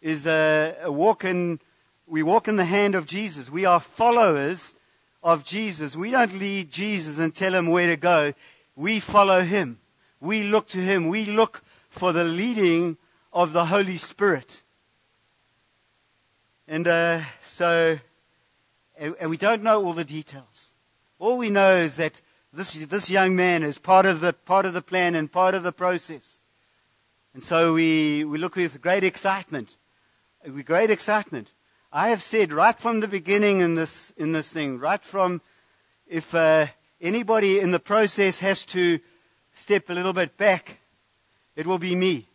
is 0.00 0.26
a, 0.26 0.76
a 0.82 0.92
walk 0.92 1.24
in, 1.24 1.60
we 2.06 2.22
walk 2.22 2.48
in 2.48 2.56
the 2.56 2.64
hand 2.64 2.94
of 2.94 3.06
Jesus. 3.06 3.50
We 3.50 3.64
are 3.64 3.80
followers 3.80 4.74
of 5.22 5.44
Jesus. 5.44 5.96
We 5.96 6.10
don't 6.10 6.38
lead 6.38 6.70
Jesus 6.70 7.18
and 7.18 7.34
tell 7.34 7.54
him 7.54 7.68
where 7.68 7.88
to 7.88 7.96
go. 7.96 8.32
We 8.76 9.00
follow 9.00 9.42
him. 9.42 9.78
We 10.20 10.42
look 10.42 10.68
to 10.68 10.78
him. 10.78 11.08
We 11.08 11.24
look 11.24 11.62
for 11.90 12.12
the 12.12 12.24
leading 12.24 12.96
of 13.32 13.52
the 13.52 13.66
Holy 13.66 13.98
Spirit. 13.98 14.62
And 16.66 16.86
uh, 16.86 17.20
so 17.44 17.98
and, 19.02 19.16
and 19.18 19.30
we 19.30 19.36
don't 19.36 19.62
know 19.64 19.84
all 19.84 19.94
the 19.94 20.04
details. 20.04 20.70
All 21.18 21.36
we 21.36 21.50
know 21.50 21.72
is 21.72 21.96
that 21.96 22.20
this, 22.52 22.74
this 22.74 23.10
young 23.10 23.34
man 23.34 23.62
is 23.64 23.76
part 23.76 24.06
of, 24.06 24.20
the, 24.20 24.32
part 24.32 24.64
of 24.64 24.74
the 24.74 24.82
plan 24.82 25.14
and 25.14 25.30
part 25.30 25.54
of 25.54 25.64
the 25.64 25.72
process. 25.72 26.40
And 27.34 27.42
so 27.42 27.74
we, 27.74 28.24
we 28.24 28.38
look 28.38 28.54
with 28.54 28.80
great 28.80 29.02
excitement. 29.02 29.76
With 30.46 30.66
great 30.66 30.90
excitement. 30.90 31.50
I 31.94 32.08
have 32.08 32.22
said 32.22 32.54
right 32.54 32.78
from 32.78 33.00
the 33.00 33.08
beginning 33.08 33.60
in 33.60 33.74
this, 33.74 34.14
in 34.16 34.32
this 34.32 34.50
thing, 34.50 34.78
right 34.78 35.02
from 35.02 35.42
if 36.08 36.34
uh, 36.34 36.66
anybody 37.02 37.60
in 37.60 37.70
the 37.70 37.78
process 37.78 38.38
has 38.38 38.64
to 38.66 38.98
step 39.52 39.90
a 39.90 39.92
little 39.92 40.14
bit 40.14 40.38
back, 40.38 40.78
it 41.54 41.66
will 41.66 41.78
be 41.78 41.94
me. 41.94 42.26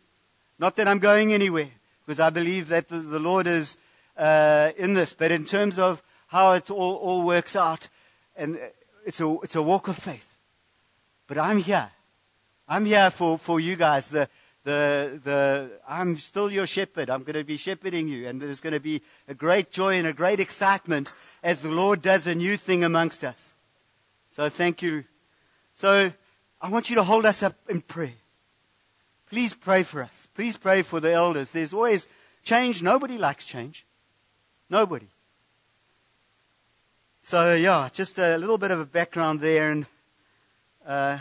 Not 0.60 0.76
that 0.76 0.86
I'm 0.86 1.00
going 1.00 1.32
anywhere, 1.32 1.70
because 2.06 2.20
I 2.20 2.30
believe 2.30 2.68
that 2.68 2.88
the, 2.88 2.98
the 2.98 3.18
Lord 3.18 3.48
is 3.48 3.78
uh, 4.16 4.70
in 4.76 4.94
this. 4.94 5.12
But 5.12 5.32
in 5.32 5.44
terms 5.44 5.76
of 5.76 6.02
how 6.28 6.52
it 6.52 6.70
all, 6.70 6.94
all 6.94 7.26
works 7.26 7.56
out. 7.56 7.88
And 8.36 8.60
it's 9.04 9.20
a, 9.20 9.38
it's 9.42 9.56
a 9.56 9.62
walk 9.62 9.88
of 9.88 9.96
faith. 9.96 10.38
But 11.26 11.36
I'm 11.36 11.58
here. 11.58 11.90
I'm 12.68 12.84
here 12.84 13.10
for, 13.10 13.38
for 13.38 13.58
you 13.58 13.74
guys. 13.74 14.10
The, 14.10 14.28
the, 14.68 15.20
the, 15.24 15.70
I'm 15.88 16.16
still 16.16 16.52
your 16.52 16.66
shepherd. 16.66 17.08
I'm 17.08 17.22
going 17.22 17.36
to 17.36 17.44
be 17.44 17.56
shepherding 17.56 18.06
you. 18.06 18.28
And 18.28 18.40
there's 18.40 18.60
going 18.60 18.74
to 18.74 18.80
be 18.80 19.00
a 19.26 19.32
great 19.32 19.70
joy 19.70 19.94
and 19.94 20.06
a 20.06 20.12
great 20.12 20.40
excitement 20.40 21.14
as 21.42 21.62
the 21.62 21.70
Lord 21.70 22.02
does 22.02 22.26
a 22.26 22.34
new 22.34 22.58
thing 22.58 22.84
amongst 22.84 23.24
us. 23.24 23.54
So 24.30 24.50
thank 24.50 24.82
you. 24.82 25.04
So 25.74 26.12
I 26.60 26.68
want 26.68 26.90
you 26.90 26.96
to 26.96 27.02
hold 27.02 27.24
us 27.24 27.42
up 27.42 27.56
in 27.70 27.80
prayer. 27.80 28.12
Please 29.30 29.54
pray 29.54 29.84
for 29.84 30.02
us. 30.02 30.28
Please 30.34 30.58
pray 30.58 30.82
for 30.82 31.00
the 31.00 31.12
elders. 31.12 31.50
There's 31.50 31.72
always 31.72 32.06
change. 32.44 32.82
Nobody 32.82 33.16
likes 33.16 33.46
change. 33.46 33.86
Nobody. 34.68 35.08
So, 37.22 37.54
yeah, 37.54 37.88
just 37.90 38.18
a 38.18 38.36
little 38.36 38.58
bit 38.58 38.70
of 38.70 38.80
a 38.80 38.86
background 38.86 39.40
there, 39.40 39.70
and 39.70 39.86
uh, 40.86 41.18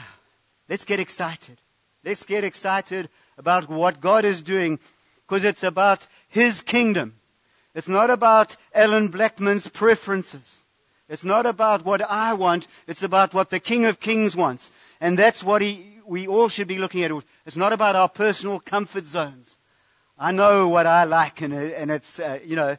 let's 0.70 0.86
get 0.86 1.00
excited. 1.00 1.58
Let's 2.04 2.25
get 2.25 2.44
excited 2.46 3.10
about 3.38 3.70
what 3.70 4.01
God 4.01 4.25
is 4.25 4.41
doing, 4.41 4.79
because 5.25 5.44
it's 5.44 5.63
about 5.63 6.08
His 6.27 6.62
kingdom. 6.62 7.15
It's 7.75 7.88
not 7.88 8.10
about 8.10 8.58
Alan 8.74 9.10
Blackman's 9.10 9.67
preferences. 9.67 10.65
It's 11.10 11.24
not 11.24 11.46
about 11.46 11.86
what 11.86 12.01
I 12.01 12.34
want. 12.34 12.67
It's 12.88 13.03
about 13.03 13.34
what 13.34 13.50
the 13.50 13.60
King 13.60 13.86
of 13.86 14.00
Kings 14.00 14.36
wants. 14.36 14.72
And 15.00 15.17
that's 15.17 15.44
what 15.44 15.62
he, 15.62 16.00
we 16.06 16.27
all 16.27 16.50
should 16.50 16.67
be 16.67 16.79
looking 16.79 17.03
at. 17.03 17.12
It's 17.46 17.56
not 17.56 17.72
about 17.72 17.96
our 17.96 18.10
personal 18.10 18.60
comfort 18.60 19.06
zones. 19.06 19.60
I 20.20 20.32
know 20.32 20.67
what 20.67 20.88
I 20.88 21.03
like, 21.03 21.41
and, 21.41 21.53
and 21.53 21.91
it's, 21.91 22.20
uh, 22.20 22.39
you 22.44 22.56
know, 22.56 22.77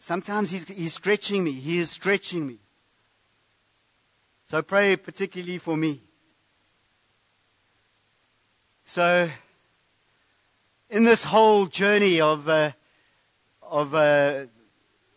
Sometimes 0.00 0.50
he's, 0.50 0.66
he's 0.66 0.94
stretching 0.94 1.44
me. 1.44 1.52
He 1.52 1.78
is 1.78 1.90
stretching 1.90 2.46
me. 2.46 2.58
So 4.46 4.62
pray 4.62 4.96
particularly 4.96 5.58
for 5.58 5.76
me. 5.76 6.00
So, 8.86 9.28
in 10.90 11.04
this 11.04 11.24
whole 11.24 11.66
journey 11.66 12.20
of, 12.20 12.48
uh, 12.48 12.72
of 13.62 13.94
uh, 13.94 14.46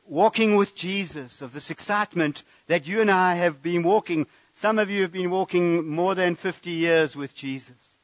walking 0.08 0.56
with 0.56 0.76
Jesus, 0.76 1.42
of 1.42 1.54
this 1.54 1.72
excitement 1.72 2.44
that 2.68 2.88
you 2.88 3.02
and 3.02 3.10
I 3.10 3.36
have 3.36 3.64
been 3.64 3.82
walking, 3.82 4.28
some 4.54 4.78
of 4.78 4.90
you 4.90 5.02
have 5.02 5.12
been 5.12 5.32
walking 5.32 5.88
more 5.88 6.14
than 6.14 6.36
50 6.36 6.70
years 6.70 7.16
with 7.16 7.34
Jesus. 7.34 7.96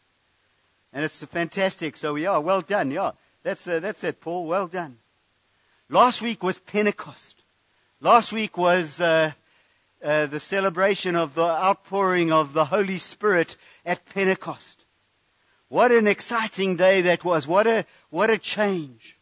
And 0.92 1.06
it's 1.06 1.24
fantastic. 1.24 1.96
So, 1.96 2.16
yeah, 2.16 2.38
well 2.38 2.62
done. 2.62 2.90
Yeah, 2.90 3.12
that's, 3.44 3.68
uh, 3.68 3.80
that's 3.80 4.04
it, 4.04 4.20
Paul. 4.20 4.48
Well 4.48 4.68
done. 4.68 4.98
Last 5.88 6.22
week 6.22 6.42
was 6.42 6.58
Pentecost. 6.58 7.44
Last 8.02 8.32
week 8.32 8.58
was 8.58 9.00
uh, 9.00 9.32
uh, 10.04 10.26
the 10.26 10.40
celebration 10.40 11.16
of 11.16 11.36
the 11.36 11.44
outpouring 11.44 12.32
of 12.32 12.54
the 12.54 12.66
Holy 12.66 12.98
Spirit 12.98 13.56
at 13.86 14.06
Pentecost. 14.06 14.79
What 15.70 15.92
an 15.92 16.08
exciting 16.08 16.78
day 16.78 17.02
that 17.02 17.24
was. 17.24 17.48
What 17.48 17.68
a, 17.68 17.86
what 18.10 18.32
a 18.32 18.40
change. 18.40 19.20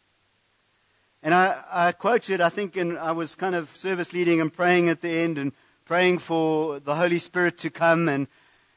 And 1.22 1.34
I, 1.34 1.62
I 1.70 1.92
quoted, 1.92 2.40
I 2.40 2.48
think, 2.48 2.78
and 2.78 2.98
I 2.98 3.12
was 3.12 3.36
kind 3.36 3.54
of 3.54 3.76
service 3.76 4.14
leading 4.14 4.40
and 4.40 4.54
praying 4.54 4.88
at 4.88 5.02
the 5.02 5.10
end 5.10 5.38
and 5.38 5.52
praying 5.84 6.20
for 6.20 6.80
the 6.80 6.96
Holy 6.96 7.20
Spirit 7.20 7.58
to 7.60 7.70
come 7.70 8.08
and, 8.08 8.28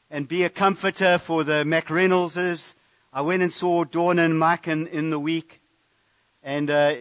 and 0.09 0.27
be 0.27 0.43
a 0.43 0.49
comforter 0.49 1.17
for 1.17 1.45
the 1.45 1.63
McReynoldses. 1.63 2.73
I 3.13 3.21
went 3.21 3.41
and 3.41 3.53
saw 3.53 3.85
Dawn 3.85 4.19
and 4.19 4.37
Mike 4.37 4.67
in, 4.67 4.87
in 4.87 5.09
the 5.09 5.19
week. 5.19 5.61
And 6.43 6.69
uh, 6.69 6.95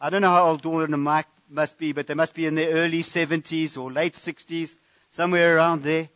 I 0.00 0.10
don't 0.10 0.22
know 0.22 0.30
how 0.30 0.48
old 0.48 0.62
Dawn 0.62 0.92
and 0.92 1.02
Mike 1.04 1.28
must 1.48 1.78
be, 1.78 1.92
but 1.92 2.08
they 2.08 2.14
must 2.14 2.34
be 2.34 2.46
in 2.46 2.56
their 2.56 2.70
early 2.70 3.04
70s 3.04 3.80
or 3.80 3.92
late 3.92 4.14
60s, 4.14 4.78
somewhere 5.10 5.56
around 5.56 5.84
there. 5.84 6.08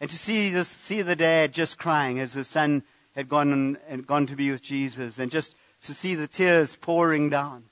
And 0.00 0.08
to 0.08 0.16
see, 0.16 0.50
see 0.62 1.02
the 1.02 1.16
dad 1.16 1.52
just 1.52 1.78
crying 1.78 2.18
as 2.18 2.32
his 2.32 2.48
son 2.48 2.82
had 3.14 3.28
gone 3.28 3.52
and, 3.52 3.76
and 3.88 4.06
gone 4.06 4.26
to 4.26 4.36
be 4.36 4.50
with 4.50 4.62
Jesus, 4.62 5.18
and 5.18 5.30
just 5.30 5.54
to 5.82 5.92
see 5.92 6.14
the 6.14 6.26
tears 6.26 6.76
pouring 6.76 7.28
down. 7.28 7.64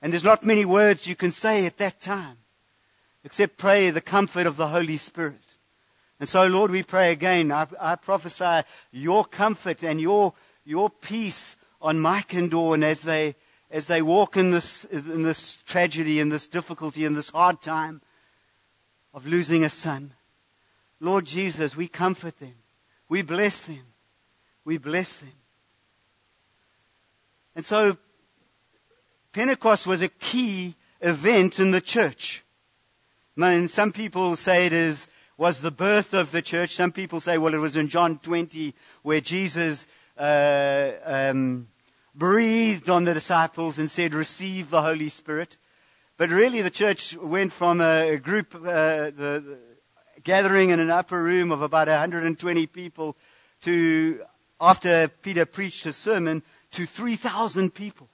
And 0.00 0.12
there's 0.12 0.24
not 0.24 0.44
many 0.44 0.64
words 0.64 1.06
you 1.06 1.16
can 1.16 1.32
say 1.32 1.66
at 1.66 1.78
that 1.78 2.00
time, 2.00 2.38
except 3.24 3.58
pray 3.58 3.90
the 3.90 4.00
comfort 4.00 4.46
of 4.46 4.56
the 4.56 4.68
Holy 4.68 4.96
Spirit. 4.96 5.56
And 6.20 6.28
so, 6.28 6.46
Lord, 6.46 6.70
we 6.70 6.82
pray 6.82 7.12
again. 7.12 7.52
I, 7.52 7.66
I 7.80 7.96
prophesy 7.96 8.66
your 8.92 9.24
comfort 9.24 9.82
and 9.82 10.00
your, 10.00 10.34
your 10.64 10.90
peace 10.90 11.56
on 11.80 12.00
Mike 12.00 12.34
and 12.34 12.50
Dawn 12.50 12.82
as 12.82 13.02
they 13.02 13.34
as 13.70 13.86
they 13.86 14.00
walk 14.00 14.36
in 14.36 14.50
this, 14.50 14.84
in 14.84 15.22
this 15.22 15.62
tragedy, 15.62 16.20
in 16.20 16.30
this 16.30 16.48
difficulty, 16.48 17.04
in 17.04 17.12
this 17.12 17.30
hard 17.30 17.60
time 17.60 18.00
of 19.12 19.26
losing 19.26 19.62
a 19.62 19.68
son. 19.68 20.14
Lord 21.00 21.26
Jesus, 21.26 21.76
we 21.76 21.88
comfort 21.88 22.38
them. 22.38 22.54
We 23.08 23.22
bless 23.22 23.62
them. 23.62 23.84
We 24.64 24.78
bless 24.78 25.16
them. 25.16 25.32
And 27.54 27.64
so, 27.64 27.96
Pentecost 29.32 29.86
was 29.86 30.02
a 30.02 30.08
key 30.08 30.74
event 31.00 31.60
in 31.60 31.70
the 31.70 31.80
church. 31.80 32.44
And 33.36 33.70
some 33.70 33.92
people 33.92 34.36
say 34.36 34.66
it 34.66 34.72
is 34.72 35.06
was 35.36 35.60
the 35.60 35.70
birth 35.70 36.12
of 36.12 36.32
the 36.32 36.42
church. 36.42 36.74
Some 36.74 36.90
people 36.90 37.20
say, 37.20 37.38
well, 37.38 37.54
it 37.54 37.58
was 37.58 37.76
in 37.76 37.88
John 37.88 38.18
20 38.18 38.74
where 39.02 39.20
Jesus 39.20 39.86
uh, 40.18 40.90
um, 41.04 41.68
breathed 42.14 42.90
on 42.90 43.04
the 43.04 43.14
disciples 43.14 43.78
and 43.78 43.88
said, 43.88 44.12
receive 44.12 44.70
the 44.70 44.82
Holy 44.82 45.08
Spirit. 45.08 45.56
But 46.16 46.30
really, 46.30 46.62
the 46.62 46.70
church 46.70 47.16
went 47.16 47.52
from 47.52 47.80
a 47.80 48.16
group, 48.16 48.52
uh, 48.56 48.58
the, 48.58 49.12
the 49.46 49.58
gathering 50.24 50.70
in 50.70 50.80
an 50.80 50.90
upper 50.90 51.22
room 51.22 51.50
of 51.50 51.62
about 51.62 51.88
120 51.88 52.66
people 52.66 53.16
to, 53.62 54.20
after 54.60 55.08
Peter 55.08 55.46
preached 55.46 55.86
a 55.86 55.92
sermon, 55.92 56.42
to 56.72 56.86
3,000 56.86 57.74
people. 57.74 58.08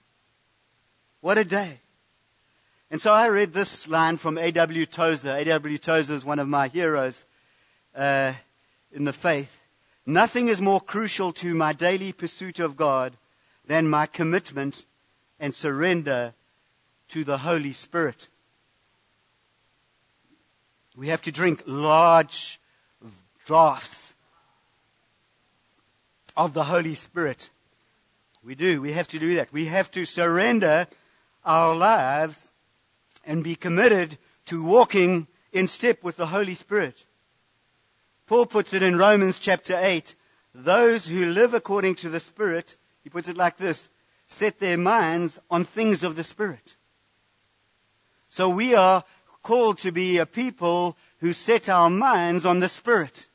What 1.21 1.39
a 1.39 1.45
day. 1.45 1.81
And 2.91 3.01
so 3.01 3.13
I 3.13 3.27
read 3.27 3.53
this 3.53 3.89
line 3.89 4.19
from 4.19 4.39
A.W. 4.39 4.87
Tozer. 4.87 5.31
A.W. 5.31 5.79
Tozer 5.79 6.15
is 6.15 6.25
one 6.25 6.39
of 6.39 6.49
my 6.49 6.69
heroes 6.69 7.27
uh, 7.95 8.35
in 8.93 9.05
the 9.05 9.13
faith. 9.13 9.63
Nothing 10.07 10.49
is 10.49 10.61
more 10.61 10.81
crucial 10.81 11.33
to 11.35 11.55
my 11.55 11.73
daily 11.73 12.13
pursuit 12.13 12.61
of 12.61 12.77
God 12.77 13.17
than 13.67 13.89
my 13.89 14.07
commitment 14.07 14.85
and 15.41 15.55
surrender 15.55 16.35
to 17.09 17.25
the 17.25 17.39
Holy 17.39 17.73
Spirit. 17.73 18.29
We 20.97 21.09
have 21.09 21.23
to 21.23 21.33
drink 21.33 21.63
large 21.67 22.61
draughts 23.47 24.15
of 26.37 26.55
the 26.55 26.65
Holy 26.65 26.95
Spirit. 26.95 27.51
We 28.45 28.55
do. 28.55 28.81
We 28.81 28.93
have 28.93 29.09
to 29.09 29.19
do 29.19 29.35
that. 29.37 29.53
We 29.53 29.67
have 29.67 29.91
to 29.93 30.05
surrender 30.05 30.87
our 31.45 31.75
lives 31.75 32.51
and 33.25 33.43
be 33.43 33.57
committed 33.57 34.19
to 34.47 34.65
walking 34.65 35.27
in 35.53 35.69
step 35.69 36.03
with 36.03 36.17
the 36.17 36.27
Holy 36.27 36.55
Spirit. 36.55 37.05
Paul 38.27 38.47
puts 38.47 38.73
it 38.73 38.83
in 38.83 38.97
Romans 38.97 39.39
chapter 39.39 39.77
8 39.79 40.15
those 40.55 41.09
who 41.09 41.27
live 41.27 41.53
according 41.53 41.97
to 41.97 42.09
the 42.09 42.21
Spirit, 42.21 42.77
he 43.03 43.11
puts 43.11 43.29
it 43.29 43.37
like 43.37 43.57
this 43.57 43.89
set 44.29 44.59
their 44.59 44.79
minds 44.79 45.39
on 45.51 45.65
things 45.65 46.03
of 46.03 46.17
the 46.17 46.25
Spirit. 46.25 46.77
So 48.31 48.49
we 48.49 48.75
are 48.75 49.05
called 49.45 49.79
to 49.79 49.93
be 49.93 50.19
a 50.19 50.27
people 50.27 50.97
who 51.21 51.33
set 51.33 51.69
our 51.69 51.91
minds 51.91 52.45
on 52.45 52.59
the 52.59 52.69
Spirit. 52.69 53.29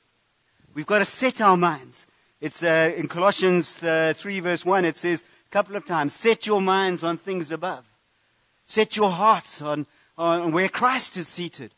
We've 0.74 0.86
got 0.86 1.00
to 1.00 1.06
set 1.06 1.40
our 1.40 1.56
minds. 1.56 2.08
It's 2.42 2.64
uh, 2.64 2.92
in 2.98 3.08
Colossians 3.08 3.82
uh, 3.82 4.14
3 4.16 4.40
verse 4.42 4.66
1, 4.66 4.86
it 4.86 4.98
says 4.98 5.24
a 5.48 5.50
couple 5.52 5.76
of 5.76 5.86
times, 5.86 6.14
set 6.14 6.48
your 6.48 6.62
minds 6.62 7.04
on 7.04 7.18
things 7.18 7.52
above. 7.52 7.86
Set 8.66 8.98
your 8.98 9.12
hearts 9.12 9.62
on, 9.62 9.86
on 10.18 10.52
where 10.52 10.68
Christ 10.68 11.16
is 11.16 11.28
seated. 11.28 11.72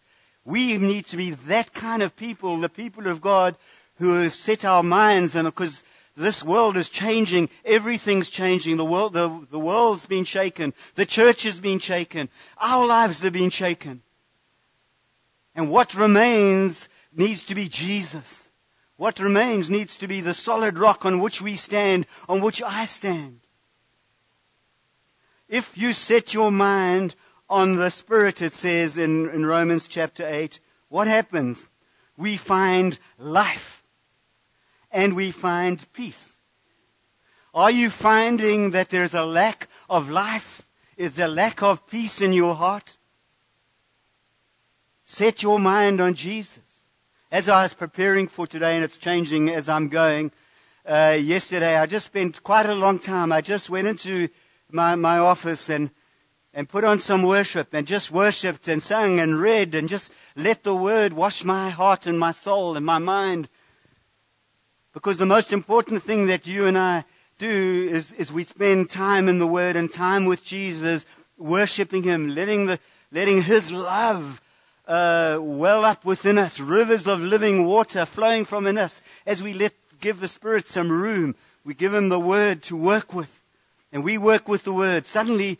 We 0.45 0.77
need 0.77 1.05
to 1.07 1.17
be 1.17 1.31
that 1.31 1.73
kind 1.73 2.01
of 2.01 2.15
people, 2.15 2.57
the 2.57 2.69
people 2.69 3.07
of 3.07 3.21
God 3.21 3.55
who 3.95 4.13
have 4.23 4.33
set 4.33 4.65
our 4.65 4.81
minds 4.81 5.35
and 5.35 5.45
because 5.45 5.83
this 6.15 6.43
world 6.43 6.77
is 6.77 6.89
changing. 6.89 7.49
Everything's 7.65 8.29
changing. 8.29 8.77
The 8.77 8.85
world, 8.85 9.13
the, 9.13 9.45
the 9.51 9.59
world's 9.59 10.05
been 10.05 10.25
shaken. 10.25 10.73
The 10.95 11.05
church 11.05 11.43
has 11.43 11.59
been 11.59 11.79
shaken. 11.79 12.29
Our 12.59 12.87
lives 12.87 13.21
have 13.23 13.33
been 13.33 13.49
shaken. 13.49 14.01
And 15.55 15.69
what 15.69 15.93
remains 15.93 16.87
needs 17.13 17.43
to 17.45 17.55
be 17.55 17.67
Jesus. 17.67 18.49
What 18.97 19.19
remains 19.19 19.69
needs 19.69 19.95
to 19.97 20.07
be 20.07 20.21
the 20.21 20.33
solid 20.33 20.77
rock 20.77 21.05
on 21.05 21.19
which 21.19 21.41
we 21.41 21.55
stand, 21.55 22.05
on 22.29 22.41
which 22.41 22.61
I 22.61 22.85
stand. 22.85 23.39
If 25.49 25.77
you 25.77 25.91
set 25.91 26.33
your 26.33 26.51
mind 26.51 27.15
on 27.49 27.75
the 27.75 27.89
Spirit, 27.89 28.41
it 28.41 28.53
says 28.53 28.97
in, 28.97 29.29
in 29.29 29.45
Romans 29.45 29.87
chapter 29.87 30.25
8, 30.25 30.59
what 30.87 31.07
happens? 31.07 31.69
We 32.15 32.37
find 32.37 32.97
life 33.17 33.83
and 34.91 35.15
we 35.15 35.31
find 35.31 35.85
peace. 35.93 36.33
Are 37.53 37.71
you 37.71 37.89
finding 37.89 38.71
that 38.71 38.89
there's 38.89 39.13
a 39.13 39.25
lack 39.25 39.67
of 39.89 40.09
life? 40.09 40.65
Is 40.95 41.13
there 41.13 41.27
a 41.27 41.31
lack 41.31 41.61
of 41.61 41.87
peace 41.87 42.21
in 42.21 42.31
your 42.33 42.55
heart? 42.55 42.95
Set 45.11 45.43
your 45.43 45.59
mind 45.59 45.99
on 45.99 46.13
Jesus. 46.13 46.85
As 47.33 47.49
I 47.49 47.63
was 47.63 47.73
preparing 47.73 48.29
for 48.29 48.47
today, 48.47 48.75
and 48.75 48.83
it's 48.85 48.95
changing 48.95 49.49
as 49.49 49.67
I'm 49.67 49.89
going, 49.89 50.31
uh, 50.85 51.17
yesterday 51.19 51.75
I 51.75 51.85
just 51.85 52.05
spent 52.05 52.41
quite 52.43 52.65
a 52.65 52.73
long 52.73 52.97
time. 52.97 53.33
I 53.33 53.41
just 53.41 53.69
went 53.69 53.89
into 53.89 54.29
my, 54.71 54.95
my 54.95 55.17
office 55.17 55.69
and, 55.69 55.89
and 56.53 56.69
put 56.69 56.85
on 56.85 57.01
some 57.01 57.23
worship 57.23 57.73
and 57.73 57.85
just 57.85 58.09
worshiped 58.09 58.69
and 58.69 58.81
sang 58.81 59.19
and 59.19 59.37
read 59.37 59.75
and 59.75 59.89
just 59.89 60.13
let 60.37 60.63
the 60.63 60.73
word 60.73 61.11
wash 61.11 61.43
my 61.43 61.69
heart 61.69 62.07
and 62.07 62.17
my 62.17 62.31
soul 62.31 62.77
and 62.77 62.85
my 62.85 62.97
mind. 62.97 63.49
Because 64.93 65.17
the 65.17 65.25
most 65.25 65.51
important 65.51 66.03
thing 66.03 66.27
that 66.27 66.47
you 66.47 66.67
and 66.67 66.77
I 66.77 67.03
do 67.37 67.89
is, 67.91 68.13
is 68.13 68.31
we 68.31 68.45
spend 68.45 68.89
time 68.89 69.27
in 69.27 69.39
the 69.39 69.45
word 69.45 69.75
and 69.75 69.91
time 69.91 70.23
with 70.23 70.45
Jesus, 70.45 71.05
worshiping 71.37 72.03
him, 72.03 72.29
letting 72.29 72.67
the, 72.67 72.79
letting 73.11 73.41
his 73.41 73.73
love 73.73 74.41
uh, 74.87 75.37
well 75.41 75.85
up 75.85 76.05
within 76.05 76.37
us, 76.37 76.59
rivers 76.59 77.07
of 77.07 77.21
living 77.21 77.65
water 77.65 78.05
flowing 78.05 78.45
from 78.45 78.67
in 78.67 78.77
us 78.77 79.01
as 79.25 79.41
we 79.41 79.53
let 79.53 79.73
give 79.99 80.19
the 80.19 80.27
Spirit 80.27 80.69
some 80.69 80.91
room. 80.91 81.35
We 81.63 81.73
give 81.73 81.93
him 81.93 82.09
the 82.09 82.19
word 82.19 82.63
to 82.63 82.75
work 82.75 83.13
with 83.13 83.41
and 83.91 84.03
we 84.03 84.17
work 84.17 84.47
with 84.47 84.63
the 84.63 84.73
word, 84.73 85.05
suddenly 85.05 85.59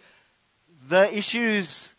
the 0.88 1.13
issues 1.15 1.95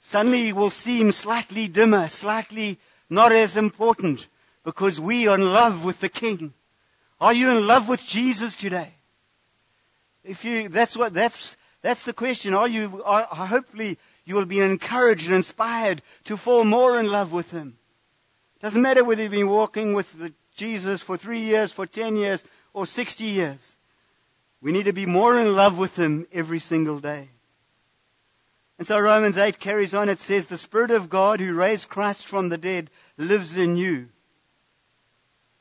suddenly 0.00 0.52
will 0.52 0.70
seem 0.70 1.12
slightly 1.12 1.68
dimmer, 1.68 2.08
slightly 2.08 2.78
not 3.08 3.32
as 3.32 3.56
important 3.56 4.26
because 4.64 5.00
we 5.00 5.28
are 5.28 5.36
in 5.36 5.52
love 5.52 5.84
with 5.84 6.00
the 6.00 6.08
King. 6.08 6.52
Are 7.20 7.32
you 7.32 7.50
in 7.50 7.66
love 7.66 7.88
with 7.88 8.04
Jesus 8.04 8.56
today? 8.56 8.94
If 10.24 10.44
you, 10.44 10.68
that's 10.68 10.96
what, 10.96 11.14
that's, 11.14 11.56
that's 11.82 12.04
the 12.04 12.12
question. 12.12 12.52
Are 12.52 12.68
you, 12.68 13.02
are, 13.04 13.22
hopefully 13.22 13.96
you 14.26 14.34
will 14.34 14.44
be 14.44 14.60
encouraged 14.60 15.26
and 15.26 15.36
inspired 15.36 16.02
to 16.24 16.36
fall 16.36 16.64
more 16.64 16.98
in 16.98 17.10
love 17.10 17.32
with 17.32 17.52
Him. 17.52 17.78
Doesn't 18.60 18.82
matter 18.82 19.04
whether 19.04 19.22
you've 19.22 19.32
been 19.32 19.48
walking 19.48 19.94
with 19.94 20.32
Jesus 20.54 21.00
for 21.00 21.16
three 21.16 21.40
years, 21.40 21.72
for 21.72 21.86
ten 21.86 22.16
years, 22.16 22.44
or 22.74 22.84
sixty 22.84 23.24
years. 23.24 23.76
We 24.60 24.72
need 24.72 24.84
to 24.84 24.92
be 24.92 25.06
more 25.06 25.38
in 25.38 25.54
love 25.54 25.78
with 25.78 25.98
Him 25.98 26.26
every 26.32 26.58
single 26.58 26.98
day. 26.98 27.28
And 28.78 28.86
so 28.86 28.98
Romans 28.98 29.38
8 29.38 29.58
carries 29.58 29.94
on. 29.94 30.08
It 30.08 30.20
says, 30.20 30.46
The 30.46 30.58
Spirit 30.58 30.90
of 30.90 31.08
God 31.08 31.40
who 31.40 31.54
raised 31.54 31.88
Christ 31.88 32.28
from 32.28 32.50
the 32.50 32.58
dead 32.58 32.90
lives 33.16 33.56
in 33.56 33.76
you. 33.76 34.08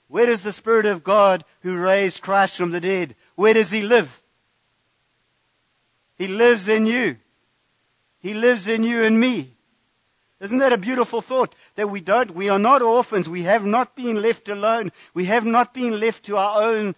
Where 0.08 0.26
does 0.26 0.42
the 0.42 0.52
Spirit 0.52 0.86
of 0.86 1.04
God 1.04 1.44
who 1.62 1.78
raised 1.78 2.22
Christ 2.22 2.58
from 2.58 2.72
the 2.72 2.82
dead, 2.82 3.16
where 3.36 3.54
does 3.54 3.72
He 3.72 3.82
live? 3.82 4.22
He 6.18 6.28
lives 6.28 6.68
in 6.68 6.86
you. 6.86 7.18
He 8.26 8.34
lives 8.34 8.68
in 8.68 8.84
you 8.84 9.04
and 9.04 9.20
me. 9.20 9.52
Isn't 10.40 10.58
that 10.58 10.74
a 10.74 10.80
beautiful 10.80 11.22
thought? 11.22 11.56
That 11.76 11.92
we 11.92 12.02
don't, 12.02 12.34
we 12.34 12.50
are 12.50 12.58
not 12.58 12.82
orphans. 12.82 13.30
We 13.30 13.44
have 13.44 13.68
not 13.68 13.96
been 13.96 14.20
left 14.20 14.50
alone. 14.50 14.92
We 15.14 15.26
have 15.26 15.46
not 15.46 15.76
been 15.76 16.00
left 16.00 16.26
to 16.26 16.38
our 16.38 16.64
own 16.64 16.96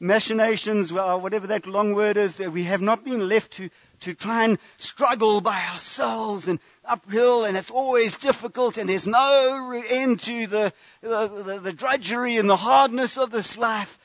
machinations, 0.00 0.90
or 0.90 1.18
whatever 1.18 1.46
that 1.48 1.66
long 1.66 1.92
word 1.92 2.16
is, 2.16 2.36
that 2.36 2.52
we 2.52 2.64
have 2.64 2.80
not 2.80 3.04
been 3.04 3.28
left 3.28 3.52
to, 3.52 3.68
to 4.00 4.14
try 4.14 4.44
and 4.44 4.58
struggle 4.78 5.42
by 5.42 5.62
ourselves 5.74 6.48
and 6.48 6.58
uphill, 6.86 7.44
and 7.44 7.54
it's 7.54 7.70
always 7.70 8.16
difficult, 8.16 8.78
and 8.78 8.88
there's 8.88 9.06
no 9.06 9.78
end 9.90 10.20
to 10.20 10.46
the, 10.46 10.72
the, 11.02 11.42
the, 11.44 11.58
the 11.58 11.72
drudgery 11.74 12.38
and 12.38 12.48
the 12.48 12.56
hardness 12.56 13.18
of 13.18 13.30
this 13.30 13.58
life. 13.58 13.98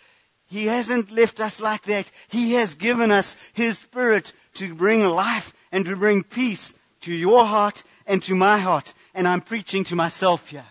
He 0.47 0.65
hasn't 0.65 1.11
left 1.11 1.39
us 1.39 1.61
like 1.61 1.83
that. 1.83 2.11
He 2.27 2.55
has 2.55 2.75
given 2.75 3.09
us 3.09 3.37
His 3.53 3.77
Spirit 3.77 4.33
to 4.55 4.75
bring 4.75 5.05
life 5.05 5.53
and 5.77 5.85
to 5.85 5.95
bring 5.95 6.23
peace 6.23 6.73
to 7.01 7.13
your 7.13 7.45
heart 7.45 7.83
and 8.07 8.23
to 8.23 8.33
my 8.33 8.57
heart. 8.57 8.95
And 9.13 9.27
I'm 9.27 9.41
preaching 9.41 9.83
to 9.83 9.95
myself 9.95 10.49
here. 10.49 10.65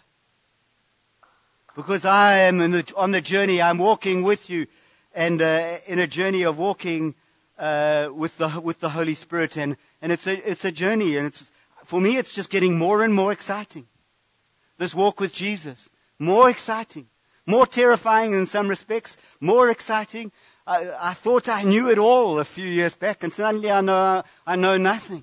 Because 1.76 2.04
I 2.04 2.38
am 2.38 2.58
the, 2.58 2.92
on 2.96 3.12
the 3.12 3.20
journey, 3.20 3.62
I'm 3.62 3.78
walking 3.78 4.24
with 4.24 4.50
you 4.50 4.66
and 5.14 5.40
uh, 5.40 5.76
in 5.86 6.00
a 6.00 6.08
journey 6.08 6.42
of 6.42 6.58
walking 6.58 7.14
uh, 7.56 8.08
with, 8.12 8.36
the, 8.38 8.60
with 8.60 8.80
the 8.80 8.88
Holy 8.88 9.14
Spirit. 9.14 9.56
And, 9.56 9.76
and 10.02 10.10
it's, 10.10 10.26
a, 10.26 10.50
it's 10.50 10.64
a 10.64 10.72
journey. 10.72 11.16
And 11.16 11.28
it's, 11.28 11.52
for 11.84 12.00
me, 12.00 12.16
it's 12.16 12.32
just 12.32 12.50
getting 12.50 12.76
more 12.76 13.04
and 13.04 13.14
more 13.14 13.30
exciting. 13.30 13.86
This 14.76 14.92
walk 14.92 15.20
with 15.20 15.32
Jesus. 15.32 15.88
More 16.18 16.50
exciting. 16.50 17.06
More 17.46 17.64
terrifying 17.64 18.32
in 18.32 18.44
some 18.44 18.66
respects. 18.66 19.18
More 19.38 19.70
exciting. 19.70 20.32
I, 20.66 20.90
I 21.00 21.14
thought 21.14 21.48
I 21.48 21.62
knew 21.62 21.88
it 21.88 21.98
all 21.98 22.40
a 22.40 22.44
few 22.44 22.66
years 22.66 22.94
back, 22.94 23.22
and 23.22 23.32
suddenly 23.32 23.70
I 23.70 23.80
know, 23.80 24.22
I 24.46 24.56
know 24.56 24.76
nothing. 24.76 25.22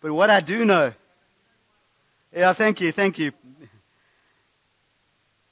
But 0.00 0.12
what 0.12 0.28
I 0.28 0.40
do 0.40 0.64
know, 0.64 0.92
yeah, 2.34 2.52
thank 2.52 2.80
you, 2.80 2.92
thank 2.92 3.18
you. 3.18 3.32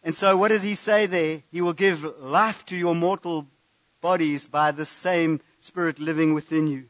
And 0.02 0.14
so, 0.14 0.36
what 0.36 0.48
does 0.48 0.62
he 0.62 0.74
say 0.74 1.06
there? 1.06 1.42
He 1.50 1.60
will 1.60 1.72
give 1.72 2.04
life 2.20 2.64
to 2.66 2.76
your 2.76 2.94
mortal 2.94 3.46
bodies 4.00 4.46
by 4.46 4.72
the 4.72 4.86
same 4.86 5.40
Spirit 5.60 5.98
living 5.98 6.32
within 6.32 6.68
you. 6.68 6.84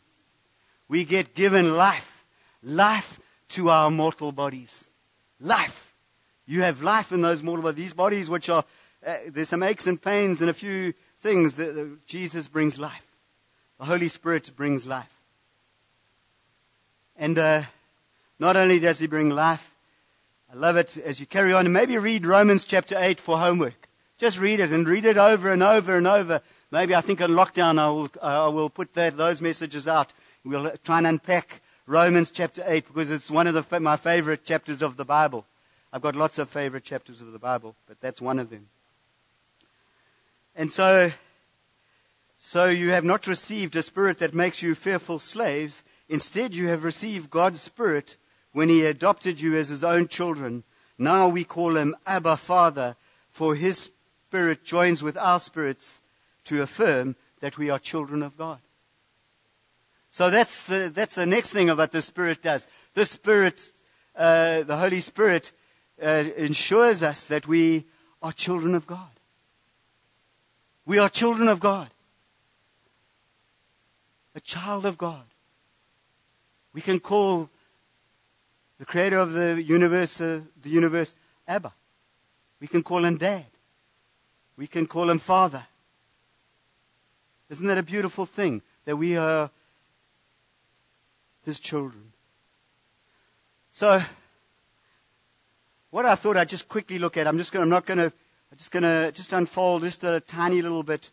We 0.88 1.04
get 1.04 1.34
given 1.34 1.76
life, 1.76 2.24
life 2.62 3.18
to 3.50 3.68
our 3.68 3.90
mortal 3.90 4.30
bodies. 4.32 4.84
Life. 5.40 5.92
You 6.46 6.62
have 6.62 6.82
life 6.82 7.12
in 7.12 7.20
those 7.20 7.42
mortal 7.42 7.64
bodies. 7.64 7.76
These 7.76 7.92
bodies, 7.94 8.30
which 8.30 8.48
are, 8.48 8.64
uh, 9.04 9.16
there's 9.28 9.48
some 9.48 9.62
aches 9.62 9.86
and 9.88 10.00
pains 10.00 10.40
and 10.40 10.50
a 10.50 10.54
few 10.54 10.94
things 11.20 11.54
that, 11.54 11.74
that 11.74 12.06
Jesus 12.06 12.48
brings 12.48 12.78
life. 12.78 13.06
The 13.78 13.86
Holy 13.86 14.08
Spirit 14.08 14.50
brings 14.56 14.86
life. 14.86 15.12
And 17.16 17.38
uh, 17.38 17.62
not 18.38 18.56
only 18.56 18.78
does 18.78 18.98
He 18.98 19.06
bring 19.06 19.30
life, 19.30 19.74
I 20.52 20.56
love 20.56 20.76
it 20.76 20.96
as 20.98 21.20
you 21.20 21.26
carry 21.26 21.52
on. 21.52 21.70
Maybe 21.70 21.96
read 21.98 22.26
Romans 22.26 22.64
chapter 22.64 22.96
8 22.98 23.20
for 23.20 23.38
homework. 23.38 23.88
Just 24.18 24.38
read 24.38 24.60
it 24.60 24.70
and 24.70 24.86
read 24.86 25.04
it 25.04 25.16
over 25.16 25.50
and 25.50 25.62
over 25.62 25.96
and 25.96 26.06
over. 26.06 26.42
Maybe 26.70 26.94
I 26.94 27.00
think 27.00 27.22
on 27.22 27.30
lockdown 27.30 27.78
I 27.78 27.90
will, 27.90 28.10
I 28.22 28.48
will 28.48 28.68
put 28.68 28.92
that, 28.94 29.16
those 29.16 29.40
messages 29.40 29.86
out. 29.86 30.12
We'll 30.44 30.72
try 30.84 30.98
and 30.98 31.06
unpack 31.06 31.60
Romans 31.86 32.30
chapter 32.30 32.62
8 32.66 32.86
because 32.88 33.10
it's 33.10 33.30
one 33.30 33.46
of 33.46 33.54
the, 33.54 33.80
my 33.80 33.96
favorite 33.96 34.44
chapters 34.44 34.82
of 34.82 34.96
the 34.96 35.04
Bible. 35.04 35.44
I've 35.92 36.02
got 36.02 36.16
lots 36.16 36.38
of 36.38 36.48
favorite 36.48 36.84
chapters 36.84 37.20
of 37.20 37.32
the 37.32 37.38
Bible, 37.38 37.74
but 37.88 38.00
that's 38.00 38.20
one 38.20 38.38
of 38.38 38.50
them. 38.50 38.68
And 40.60 40.70
so, 40.70 41.10
so 42.38 42.66
you 42.66 42.90
have 42.90 43.02
not 43.02 43.26
received 43.26 43.74
a 43.76 43.82
spirit 43.82 44.18
that 44.18 44.34
makes 44.34 44.62
you 44.62 44.74
fearful 44.74 45.18
slaves. 45.18 45.82
Instead, 46.06 46.54
you 46.54 46.68
have 46.68 46.84
received 46.84 47.30
God's 47.30 47.62
spirit 47.62 48.18
when 48.52 48.68
he 48.68 48.84
adopted 48.84 49.40
you 49.40 49.56
as 49.56 49.70
his 49.70 49.82
own 49.82 50.06
children. 50.06 50.64
Now 50.98 51.30
we 51.30 51.44
call 51.44 51.78
him 51.78 51.96
Abba 52.06 52.36
Father, 52.36 52.96
for 53.30 53.54
his 53.54 53.90
spirit 54.28 54.62
joins 54.62 55.02
with 55.02 55.16
our 55.16 55.40
spirits 55.40 56.02
to 56.44 56.60
affirm 56.60 57.16
that 57.40 57.56
we 57.56 57.70
are 57.70 57.78
children 57.78 58.22
of 58.22 58.36
God. 58.36 58.58
So 60.10 60.28
that's 60.28 60.64
the, 60.64 60.92
that's 60.94 61.14
the 61.14 61.24
next 61.24 61.52
thing 61.52 61.70
about 61.70 61.92
the 61.92 62.02
Spirit 62.02 62.42
does. 62.42 62.68
The 62.92 63.06
Spirit, 63.06 63.70
uh, 64.14 64.64
the 64.64 64.76
Holy 64.76 65.00
Spirit, 65.00 65.52
uh, 66.02 66.24
ensures 66.36 67.02
us 67.02 67.24
that 67.24 67.48
we 67.48 67.86
are 68.22 68.32
children 68.34 68.74
of 68.74 68.86
God. 68.86 69.19
We 70.90 70.98
are 70.98 71.08
children 71.08 71.46
of 71.46 71.60
God. 71.60 71.88
A 74.34 74.40
child 74.40 74.84
of 74.84 74.98
God. 74.98 75.22
We 76.72 76.80
can 76.80 76.98
call 76.98 77.48
the 78.76 78.84
creator 78.84 79.18
of 79.18 79.32
the 79.32 79.62
universe, 79.62 80.20
uh, 80.20 80.40
the 80.60 80.68
universe, 80.68 81.14
Abba. 81.46 81.72
We 82.58 82.66
can 82.66 82.82
call 82.82 83.04
him 83.04 83.18
Dad. 83.18 83.46
We 84.56 84.66
can 84.66 84.88
call 84.88 85.08
him 85.08 85.20
Father. 85.20 85.64
Isn't 87.50 87.68
that 87.68 87.78
a 87.78 87.84
beautiful 87.84 88.26
thing 88.26 88.60
that 88.84 88.96
we 88.96 89.16
are 89.16 89.48
his 91.44 91.60
children? 91.60 92.10
So, 93.72 94.02
what 95.92 96.04
I 96.04 96.16
thought 96.16 96.36
I'd 96.36 96.48
just 96.48 96.68
quickly 96.68 96.98
look 96.98 97.16
at, 97.16 97.28
I'm 97.28 97.38
just 97.38 97.52
going, 97.52 97.62
I'm 97.62 97.68
not 97.68 97.86
going 97.86 97.98
to, 97.98 98.12
I'm 98.50 98.58
just 98.58 98.72
going 98.72 98.82
to 98.82 99.12
just 99.12 99.32
unfold 99.32 99.82
just 99.82 100.02
a 100.02 100.18
tiny 100.18 100.60
little 100.60 100.82
bit. 100.82 101.10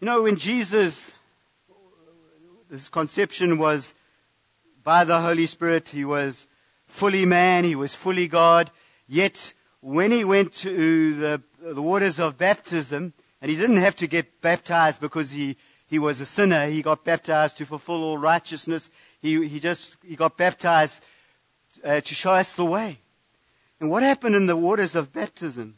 You 0.00 0.06
know, 0.06 0.22
when 0.22 0.36
Jesus, 0.36 1.16
his 2.70 2.88
conception 2.88 3.58
was 3.58 3.94
by 4.84 5.02
the 5.02 5.20
Holy 5.20 5.46
Spirit, 5.46 5.88
he 5.88 6.04
was 6.04 6.46
fully 6.86 7.24
man, 7.24 7.64
he 7.64 7.74
was 7.74 7.96
fully 7.96 8.28
God, 8.28 8.70
yet 9.08 9.54
when 9.80 10.12
he 10.12 10.24
went 10.24 10.52
to 10.54 11.14
the, 11.14 11.42
the 11.60 11.82
waters 11.82 12.20
of 12.20 12.38
baptism, 12.38 13.12
and 13.42 13.50
he 13.50 13.56
didn't 13.56 13.78
have 13.78 13.96
to 13.96 14.06
get 14.06 14.40
baptized 14.40 15.00
because 15.00 15.32
he, 15.32 15.56
he 15.88 15.98
was 15.98 16.20
a 16.20 16.26
sinner. 16.26 16.66
He 16.66 16.80
got 16.80 17.04
baptized 17.04 17.56
to 17.58 17.66
fulfill 17.66 18.04
all 18.04 18.18
righteousness. 18.18 18.88
He, 19.20 19.48
he 19.48 19.58
just 19.58 19.96
he 20.06 20.14
got 20.14 20.36
baptized 20.36 21.04
uh, 21.84 22.00
to 22.00 22.14
show 22.14 22.32
us 22.32 22.52
the 22.52 22.64
way. 22.64 23.00
And 23.80 23.90
what 23.90 24.02
happened 24.02 24.34
in 24.34 24.46
the 24.46 24.56
waters 24.56 24.94
of 24.94 25.12
baptism? 25.12 25.76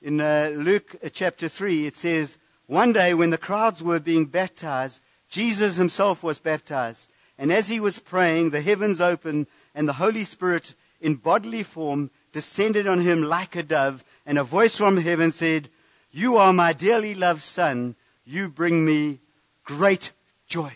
In 0.00 0.20
uh, 0.20 0.52
Luke 0.54 0.96
uh, 1.02 1.08
chapter 1.08 1.48
3, 1.48 1.86
it 1.86 1.96
says, 1.96 2.38
One 2.66 2.92
day 2.92 3.14
when 3.14 3.30
the 3.30 3.38
crowds 3.38 3.82
were 3.82 3.98
being 3.98 4.26
baptized, 4.26 5.00
Jesus 5.28 5.76
himself 5.76 6.22
was 6.22 6.38
baptized. 6.38 7.10
And 7.36 7.52
as 7.52 7.68
he 7.68 7.80
was 7.80 7.98
praying, 7.98 8.50
the 8.50 8.60
heavens 8.60 9.00
opened, 9.00 9.46
and 9.74 9.88
the 9.88 9.94
Holy 9.94 10.24
Spirit 10.24 10.74
in 11.00 11.16
bodily 11.16 11.62
form 11.62 12.10
descended 12.32 12.86
on 12.86 13.00
him 13.00 13.22
like 13.22 13.56
a 13.56 13.62
dove, 13.62 14.04
and 14.24 14.38
a 14.38 14.44
voice 14.44 14.76
from 14.76 14.98
heaven 14.98 15.32
said, 15.32 15.68
You 16.12 16.36
are 16.36 16.52
my 16.52 16.72
dearly 16.72 17.14
loved 17.14 17.42
Son. 17.42 17.96
You 18.24 18.48
bring 18.48 18.84
me 18.84 19.18
great 19.64 20.12
joy. 20.46 20.72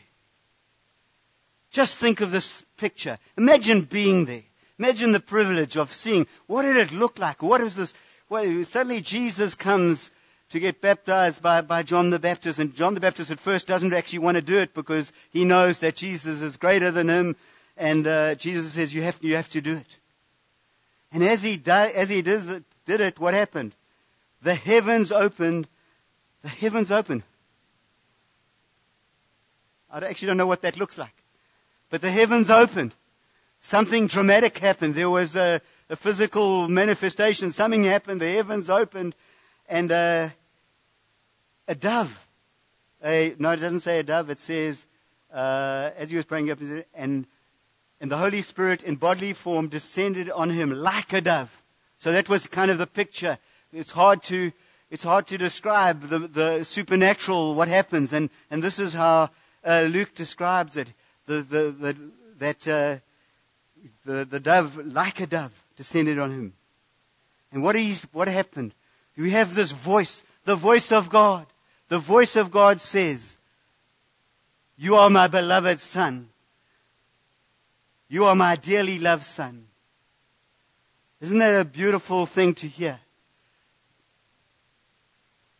Just 1.71 1.99
think 1.99 2.21
of 2.21 2.31
this 2.31 2.65
picture. 2.77 3.19
Imagine 3.37 3.83
being 3.83 4.25
there. 4.25 4.48
Imagine 4.79 5.13
the 5.13 5.21
privilege 5.21 5.77
of 5.77 5.93
seeing 5.93 6.27
what 6.47 6.63
did 6.63 6.77
it 6.77 6.93
look 6.93 7.19
like? 7.19 7.43
What 7.43 7.61
is 7.61 7.75
this? 7.75 7.95
Well, 8.29 8.63
suddenly 8.65 9.01
Jesus 9.01 9.55
comes 9.55 10.13
to 10.51 10.61
get 10.61 10.81
baptized 10.81 11.43
by, 11.43 11.61
by 11.61 11.83
John 11.83 12.11
the 12.11 12.19
Baptist, 12.19 12.59
and 12.59 12.75
John 12.75 12.95
the 12.95 13.01
Baptist 13.01 13.31
at 13.31 13.41
first 13.41 13.67
doesn't 13.67 13.93
actually 13.93 14.21
want 14.21 14.37
to 14.37 14.43
do 14.43 14.59
it 14.59 14.75
because 14.75 15.13
he 15.31 15.45
knows 15.45 15.81
that 15.81 15.97
Jesus 15.97 16.41
is 16.41 16.57
greater 16.57 16.91
than 16.91 17.09
him, 17.09 17.37
and 17.77 18.07
uh, 18.07 18.35
Jesus 18.35 18.73
says, 18.73 18.95
you 18.95 19.03
have, 19.03 19.19
you 19.21 19.37
have 19.37 19.49
to 19.51 19.61
do 19.61 19.77
it. 19.77 19.99
And 21.13 21.23
as 21.23 21.43
he, 21.43 21.57
di- 21.57 21.93
as 21.95 22.09
he 22.09 22.23
did, 22.23 22.65
did 22.87 23.01
it, 23.01 23.19
what 23.19 23.35
happened? 23.35 23.75
The 24.43 24.55
heavens 24.55 25.13
opened. 25.13 25.69
The 26.43 26.49
heavens 26.49 26.91
opened. 26.91 27.25
I 29.91 29.99
actually 29.99 30.27
don't 30.27 30.37
know 30.37 30.47
what 30.47 30.63
that 30.63 30.79
looks 30.79 30.99
like. 30.99 31.15
But 31.91 32.03
the 32.03 32.11
heavens 32.11 32.51
opened. 32.51 32.95
Something 33.61 34.07
dramatic 34.07 34.59
happened. 34.59 34.95
There 34.95 35.11
was 35.11 35.37
a, 35.37 35.61
a 35.91 35.97
physical 35.97 36.69
manifestation. 36.69 37.51
Something 37.51 37.85
happened. 37.85 38.21
The 38.21 38.31
heavens 38.31 38.71
opened. 38.71 39.15
And 39.69 39.91
uh, 39.91 40.29
a 41.67 41.75
dove. 41.75 42.27
A, 43.05 43.35
no, 43.39 43.51
it 43.51 43.57
doesn't 43.57 43.81
say 43.81 43.99
a 43.99 44.03
dove. 44.03 44.31
It 44.31 44.41
says, 44.41 44.87
uh, 45.33 45.91
as 45.97 46.11
he 46.11 46.17
was 46.17 46.25
praying 46.25 46.51
up, 46.51 46.59
and, 46.95 47.27
and 48.01 48.11
the 48.11 48.17
Holy 48.17 48.43
Spirit 48.43 48.83
in 48.83 48.97
bodily 48.97 49.33
form 49.33 49.69
descended 49.69 50.31
on 50.31 50.51
him 50.51 50.71
like 50.71 51.13
a 51.13 51.21
dove. 51.21 51.63
So 51.97 52.13
that 52.13 52.29
was 52.29 52.47
kind 52.47 52.71
of 52.71 52.79
the 52.79 52.87
picture. 52.87 53.39
It's 53.73 53.91
hard 53.91 54.23
to, 54.25 54.53
it's 54.91 55.03
hard 55.03 55.27
to 55.27 55.37
describe 55.37 56.03
the, 56.03 56.21
the 56.21 56.65
supernatural, 56.65 57.55
what 57.55 57.69
happens. 57.69 58.13
And, 58.13 58.31
and 58.51 58.63
this 58.63 58.79
is 58.79 58.95
how 58.95 59.31
uh, 59.65 59.87
Luke 59.91 60.15
describes 60.15 60.77
it. 60.77 60.93
The, 61.27 61.43
the, 61.43 61.71
the, 61.71 61.97
that 62.39 62.69
uh, 62.69 62.97
the, 64.09 64.25
the 64.25 64.41
dove, 64.41 64.79
like 64.87 65.21
a 65.21 65.27
dove, 65.27 65.65
descended 65.77 66.19
on 66.19 66.31
him. 66.31 66.53
And 67.53 67.63
what, 67.63 67.77
is, 67.77 68.07
what 68.13 68.27
happened? 68.27 68.73
We 69.17 69.31
have 69.33 69.55
this 69.55 69.71
voice, 69.71 70.25
the 70.45 70.57
voice 70.57 70.91
of 70.91 71.11
God. 71.11 71.47
The 71.89 71.99
voice 71.99 72.35
of 72.35 72.51
God 72.51 72.81
says, 72.81 73.37
You 74.79 74.97
are 74.97 75.11
my 75.11 75.27
beloved 75.27 75.81
Son. 75.81 76.29
You 78.09 78.25
are 78.25 78.35
my 78.35 78.57
dearly 78.57 78.99
loved 78.99 79.25
Son. 79.25 79.67
Isn't 81.21 81.39
that 81.39 81.61
a 81.61 81.65
beautiful 81.65 82.25
thing 82.25 82.55
to 82.55 82.67
hear? 82.67 83.01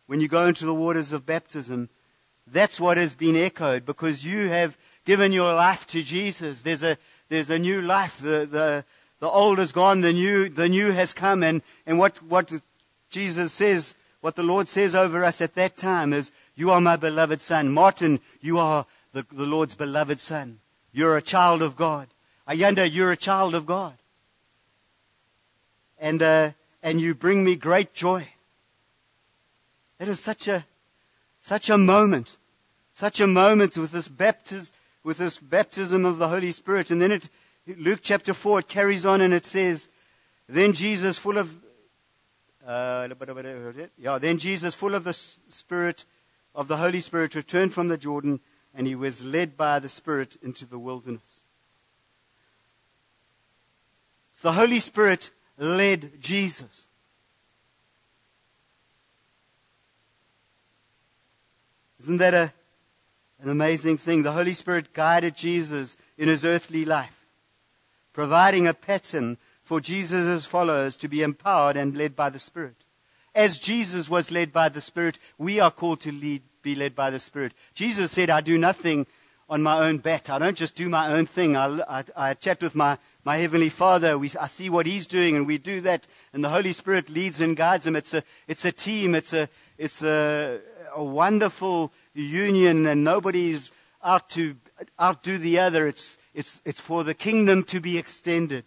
When 0.07 0.23
you 0.23 0.29
go 0.29 0.47
into 0.47 0.65
the 0.65 0.73
waters 0.73 1.13
of 1.13 1.27
baptism, 1.27 1.91
that's 2.47 2.81
what 2.81 2.97
has 2.97 3.15
been 3.15 3.37
echoed 3.37 3.85
because 3.85 4.25
you 4.25 4.49
have 4.49 4.79
given 5.05 5.33
your 5.33 5.53
life 5.53 5.87
to 5.89 6.03
Jesus. 6.03 6.63
There's 6.63 6.83
a, 6.83 6.97
there's 7.29 7.51
a 7.51 7.59
new 7.59 7.81
life. 7.81 8.19
The, 8.19 8.47
the, 8.47 8.85
the 9.21 9.29
old 9.29 9.59
is 9.59 9.73
gone, 9.73 10.01
the 10.01 10.13
new, 10.13 10.49
the 10.49 10.69
new 10.69 10.93
has 10.93 11.13
come. 11.13 11.43
And, 11.43 11.63
and 11.87 11.99
what, 11.99 12.19
what 12.23 12.53
Jesus 13.11 13.53
says, 13.53 13.97
what 14.21 14.37
the 14.37 14.43
Lord 14.43 14.69
says 14.69 14.95
over 14.95 15.25
us 15.25 15.41
at 15.41 15.55
that 15.55 15.77
time 15.77 16.13
is, 16.13 16.31
You 16.57 16.71
are 16.71 16.81
my 16.81 16.97
beloved 16.97 17.41
son. 17.41 17.71
Martin, 17.71 18.21
you 18.41 18.59
are 18.59 18.87
the, 19.13 19.27
the 19.31 19.47
Lord's 19.47 19.75
beloved 19.75 20.21
son. 20.21 20.61
You're 20.93 21.17
a 21.17 21.23
child 21.23 21.63
of 21.63 21.77
God. 21.77 22.09
Ayanda, 22.49 22.91
you're 22.91 23.13
a 23.13 23.17
child 23.17 23.55
of 23.55 23.67
God. 23.67 23.95
And, 25.99 26.23
uh, 26.23 26.53
and 26.83 27.01
you 27.01 27.15
bring 27.15 27.45
me 27.45 27.57
great 27.57 27.93
joy. 27.93 28.29
It 29.99 30.09
is 30.09 30.21
such 30.21 30.47
a, 30.49 30.65
such 31.41 31.69
a 31.69 31.77
moment, 31.77 32.37
such 32.93 33.21
a 33.21 33.27
moment 33.27 33.77
with 33.77 33.91
this 33.91 34.09
baptism, 34.09 34.73
with 35.09 35.17
this 35.17 35.39
baptism 35.39 36.05
of 36.05 36.19
the 36.19 36.29
Holy 36.29 36.53
Spirit. 36.53 36.91
And 36.91 37.01
then 37.01 37.13
it, 37.13 37.31
Luke 37.67 38.01
chapter 38.03 38.35
4, 38.35 38.59
it 38.59 38.69
carries 38.69 39.07
on 39.07 39.23
and 39.23 39.33
it 39.33 39.47
says, 39.47 39.89
Then 40.47 40.75
Jesus, 40.75 41.17
full 41.17 41.39
of, 41.39 41.57
uh, 42.67 43.09
yeah, 43.97 44.19
then 44.19 44.37
Jesus, 44.37 44.75
full 44.75 44.95
of 44.95 45.05
the 45.05 45.15
Spirit, 45.15 46.05
of 46.55 46.69
the 46.69 46.77
Holy 46.77 47.01
Spirit, 47.01 47.35
returned 47.35 47.73
from 47.73 47.89
the 47.89 47.97
Jordan 47.97 48.41
and 48.75 48.87
he 48.87 48.95
was 48.95 49.25
led 49.25 49.57
by 49.57 49.79
the 49.79 49.89
Spirit 49.89 50.37
into 50.43 50.67
the 50.67 50.79
wilderness. 50.79 51.41
So 54.35 54.49
the 54.49 54.53
Holy 54.53 54.79
Spirit 54.79 55.31
led 55.57 56.21
Jesus. 56.21 56.89
Isn't 61.99 62.19
that 62.19 62.35
a, 62.35 62.53
an 63.41 63.49
amazing 63.49 63.99
thing? 63.99 64.23
The 64.23 64.33
Holy 64.33 64.55
Spirit 64.55 64.93
guided 64.93 65.37
Jesus 65.37 65.97
in 66.17 66.29
his 66.29 66.45
earthly 66.45 66.85
life, 66.85 67.27
providing 68.13 68.67
a 68.67 68.75
pattern 68.75 69.37
for 69.63 69.81
Jesus' 69.81 70.47
followers 70.47 70.97
to 70.97 71.09
be 71.09 71.23
empowered 71.23 71.77
and 71.77 71.97
led 71.97 72.17
by 72.17 72.31
the 72.31 72.39
Spirit. 72.39 72.77
As 73.35 73.59
Jesus 73.59 74.09
was 74.09 74.31
led 74.31 74.53
by 74.53 74.69
the 74.69 74.81
Spirit, 74.81 75.19
we 75.37 75.61
are 75.61 75.71
called 75.71 76.01
to 76.01 76.11
lead, 76.11 76.43
be 76.63 76.75
led 76.75 76.95
by 76.95 77.11
the 77.11 77.21
Spirit. 77.21 77.53
Jesus 77.75 78.11
said, 78.11 78.31
I 78.31 78.41
do 78.41 78.59
nothing 78.59 79.07
on 79.49 79.63
my 79.63 79.87
own 79.87 79.99
bat. 79.99 80.29
I 80.29 80.39
don't 80.39 80.57
just 80.57 80.75
do 80.75 80.89
my 80.89 81.13
own 81.13 81.27
thing. 81.27 81.57
I, 81.57 81.81
I, 81.89 82.05
I 82.17 82.35
chat 82.35 82.61
with 82.61 82.75
my, 82.75 82.99
my 83.25 83.37
Heavenly 83.37 83.69
Father. 83.69 84.19
We, 84.19 84.31
I 84.41 84.47
see 84.47 84.69
what 84.69 84.87
He's 84.87 85.07
doing, 85.07 85.37
and 85.37 85.47
we 85.47 85.59
do 85.59 85.81
that, 85.83 86.07
and 86.33 86.43
the 86.43 86.51
Holy 86.51 86.73
Spirit 86.73 87.09
leads 87.09 87.41
and 87.41 87.57
guides 87.57 87.87
Him. 87.87 87.97
It's 87.97 88.13
a, 88.13 88.23
it's 88.47 88.65
a 88.65 88.73
team. 88.73 89.15
It's 89.15 89.33
a, 89.33 89.49
it's 89.79 90.03
a, 90.03 90.61
a 90.95 91.03
wonderful 91.03 91.93
union, 92.15 92.87
and 92.87 93.05
nobody's 93.05 93.71
out 94.03 94.29
to 94.31 94.57
outdo 95.01 95.39
the 95.39 95.59
other. 95.59 95.87
It's, 95.87 96.19
it's, 96.35 96.63
it's 96.65 96.81
for 96.81 97.05
the 97.05 97.15
kingdom 97.15 97.63
to 97.65 97.81
be 97.81 97.99
extended. 97.99 98.65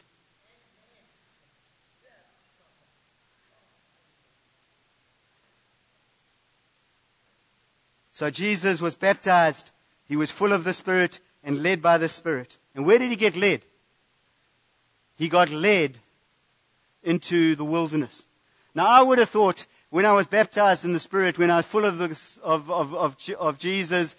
So 8.11 8.29
Jesus 8.29 8.81
was 8.81 8.93
baptized. 8.93 9.71
He 10.07 10.15
was 10.15 10.29
full 10.29 10.53
of 10.53 10.63
the 10.63 10.73
Spirit 10.73 11.19
and 11.43 11.63
led 11.63 11.81
by 11.81 11.97
the 11.97 12.07
Spirit. 12.07 12.57
And 12.75 12.85
where 12.85 12.99
did 12.99 13.09
he 13.09 13.15
get 13.15 13.35
led? 13.35 13.61
He 15.17 15.27
got 15.27 15.49
led 15.49 15.97
into 17.03 17.55
the 17.55 17.65
wilderness. 17.65 18.27
Now, 18.75 18.87
I 18.87 19.01
would 19.01 19.17
have 19.17 19.29
thought 19.29 19.65
when 19.91 20.05
I 20.05 20.13
was 20.13 20.25
baptized 20.25 20.85
in 20.85 20.93
the 20.93 20.99
Spirit, 20.99 21.37
when 21.37 21.51
I 21.51 21.57
was 21.57 21.65
full 21.65 21.85
of, 21.85 21.97
the, 21.97 22.05
of, 22.43 22.71
of, 22.71 22.95
of, 22.95 23.17
of 23.37 23.59
Jesus, 23.59 24.15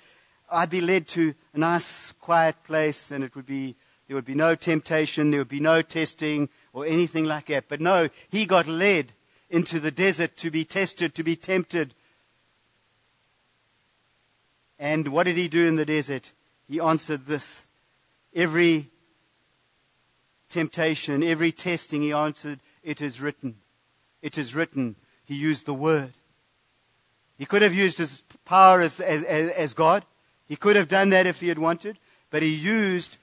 I'd 0.51 0.71
be 0.71 0.83
led 0.83 1.09
to 1.09 1.35
a 1.55 1.59
nice, 1.59 2.13
quiet 2.13 2.63
place, 2.63 3.11
and 3.11 3.25
it 3.25 3.35
would 3.35 3.47
be, 3.47 3.75
there 4.07 4.15
would 4.15 4.27
be 4.27 4.35
no 4.35 4.55
temptation, 4.55 5.31
there 5.31 5.41
would 5.41 5.49
be 5.49 5.61
no 5.61 5.81
testing 5.81 6.51
or 6.75 6.85
anything 6.85 7.25
like 7.25 7.47
that. 7.47 7.71
But 7.71 7.81
no, 7.81 8.11
he 8.29 8.45
got 8.45 8.69
led 8.69 9.13
into 9.49 9.81
the 9.81 9.91
desert 9.91 10.37
to 10.37 10.51
be 10.51 10.67
tested, 10.67 11.15
to 11.15 11.25
be 11.25 11.37
tempted, 11.37 11.95
and 14.79 15.09
what 15.09 15.25
did 15.25 15.37
he 15.37 15.49
do 15.49 15.65
in 15.65 15.77
the 15.77 15.87
desert? 15.87 16.33
He 16.69 16.81
answered 16.81 17.27
this. 17.27 17.69
Every 18.35 18.91
temptation, 20.49 21.23
every 21.23 21.53
testing, 21.53 22.03
he 22.03 22.13
answered, 22.13 22.59
It 22.83 23.01
is 23.01 23.21
written. 23.21 23.59
It 24.23 24.37
is 24.37 24.57
written. 24.57 24.97
He 25.25 25.35
used 25.35 25.67
the 25.67 25.75
word. 25.75 26.13
He 27.39 27.47
could 27.47 27.63
have 27.63 27.75
used 27.75 27.99
his 27.99 28.23
power 28.45 28.81
as, 28.81 29.01
as, 29.01 29.23
as 29.25 29.75
God. 29.75 30.05
He 30.49 30.57
could 30.57 30.77
have 30.77 30.89
done 30.89 31.11
that 31.11 31.27
if 31.27 31.41
he 31.41 31.49
had 31.49 31.59
wanted. 31.59 31.97
But 32.31 32.43
he 32.43 32.55
used, 32.55 33.17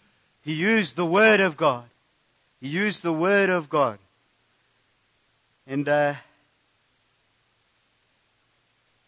he 0.44 0.54
used 0.54 0.96
the 0.96 1.06
word 1.06 1.40
of 1.40 1.58
God. 1.58 1.86
He 2.60 2.68
used 2.68 3.04
the 3.04 3.14
word 3.14 3.50
of 3.50 3.70
God. 3.70 4.00
And, 5.66 5.88
uh, 5.88 6.16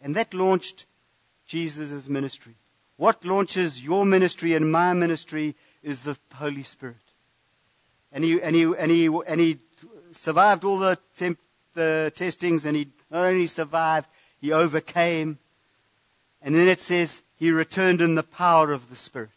and 0.01 0.15
that 0.15 0.33
launched 0.33 0.85
Jesus' 1.45 2.07
ministry. 2.07 2.53
What 2.97 3.25
launches 3.25 3.83
your 3.83 4.05
ministry 4.05 4.53
and 4.53 4.71
my 4.71 4.93
ministry 4.93 5.55
is 5.83 6.03
the 6.03 6.17
Holy 6.35 6.63
Spirit. 6.63 6.95
And 8.11 8.23
he, 8.23 8.41
and 8.41 8.55
he, 8.55 8.63
and 8.63 8.91
he, 8.91 9.07
and 9.27 9.39
he 9.39 9.57
survived 10.11 10.63
all 10.63 10.79
the, 10.79 10.97
temp, 11.15 11.39
the 11.73 12.11
testings, 12.15 12.65
and 12.65 12.75
he 12.75 12.87
not 13.09 13.25
only 13.25 13.47
survived, 13.47 14.07
he 14.39 14.51
overcame. 14.51 15.37
And 16.41 16.55
then 16.55 16.67
it 16.67 16.81
says 16.81 17.23
he 17.35 17.51
returned 17.51 18.01
in 18.01 18.15
the 18.15 18.23
power 18.23 18.71
of 18.71 18.89
the 18.89 18.95
Spirit. 18.95 19.29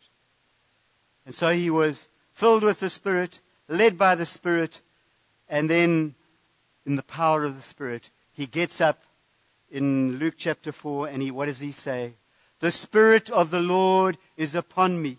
And 1.26 1.34
so 1.34 1.50
he 1.50 1.70
was 1.70 2.08
filled 2.32 2.62
with 2.62 2.80
the 2.80 2.90
Spirit, 2.90 3.40
led 3.68 3.96
by 3.96 4.14
the 4.14 4.26
Spirit, 4.26 4.82
and 5.48 5.68
then 5.70 6.14
in 6.86 6.96
the 6.96 7.02
power 7.02 7.44
of 7.44 7.56
the 7.56 7.62
Spirit, 7.62 8.10
he 8.32 8.46
gets 8.46 8.80
up 8.80 9.02
in 9.70 10.18
Luke 10.18 10.34
chapter 10.36 10.72
4, 10.72 11.08
and 11.08 11.22
he, 11.22 11.30
what 11.30 11.46
does 11.46 11.60
he 11.60 11.72
say? 11.72 12.14
The 12.60 12.70
Spirit 12.70 13.30
of 13.30 13.50
the 13.50 13.60
Lord 13.60 14.16
is 14.36 14.54
upon 14.54 15.00
me. 15.02 15.18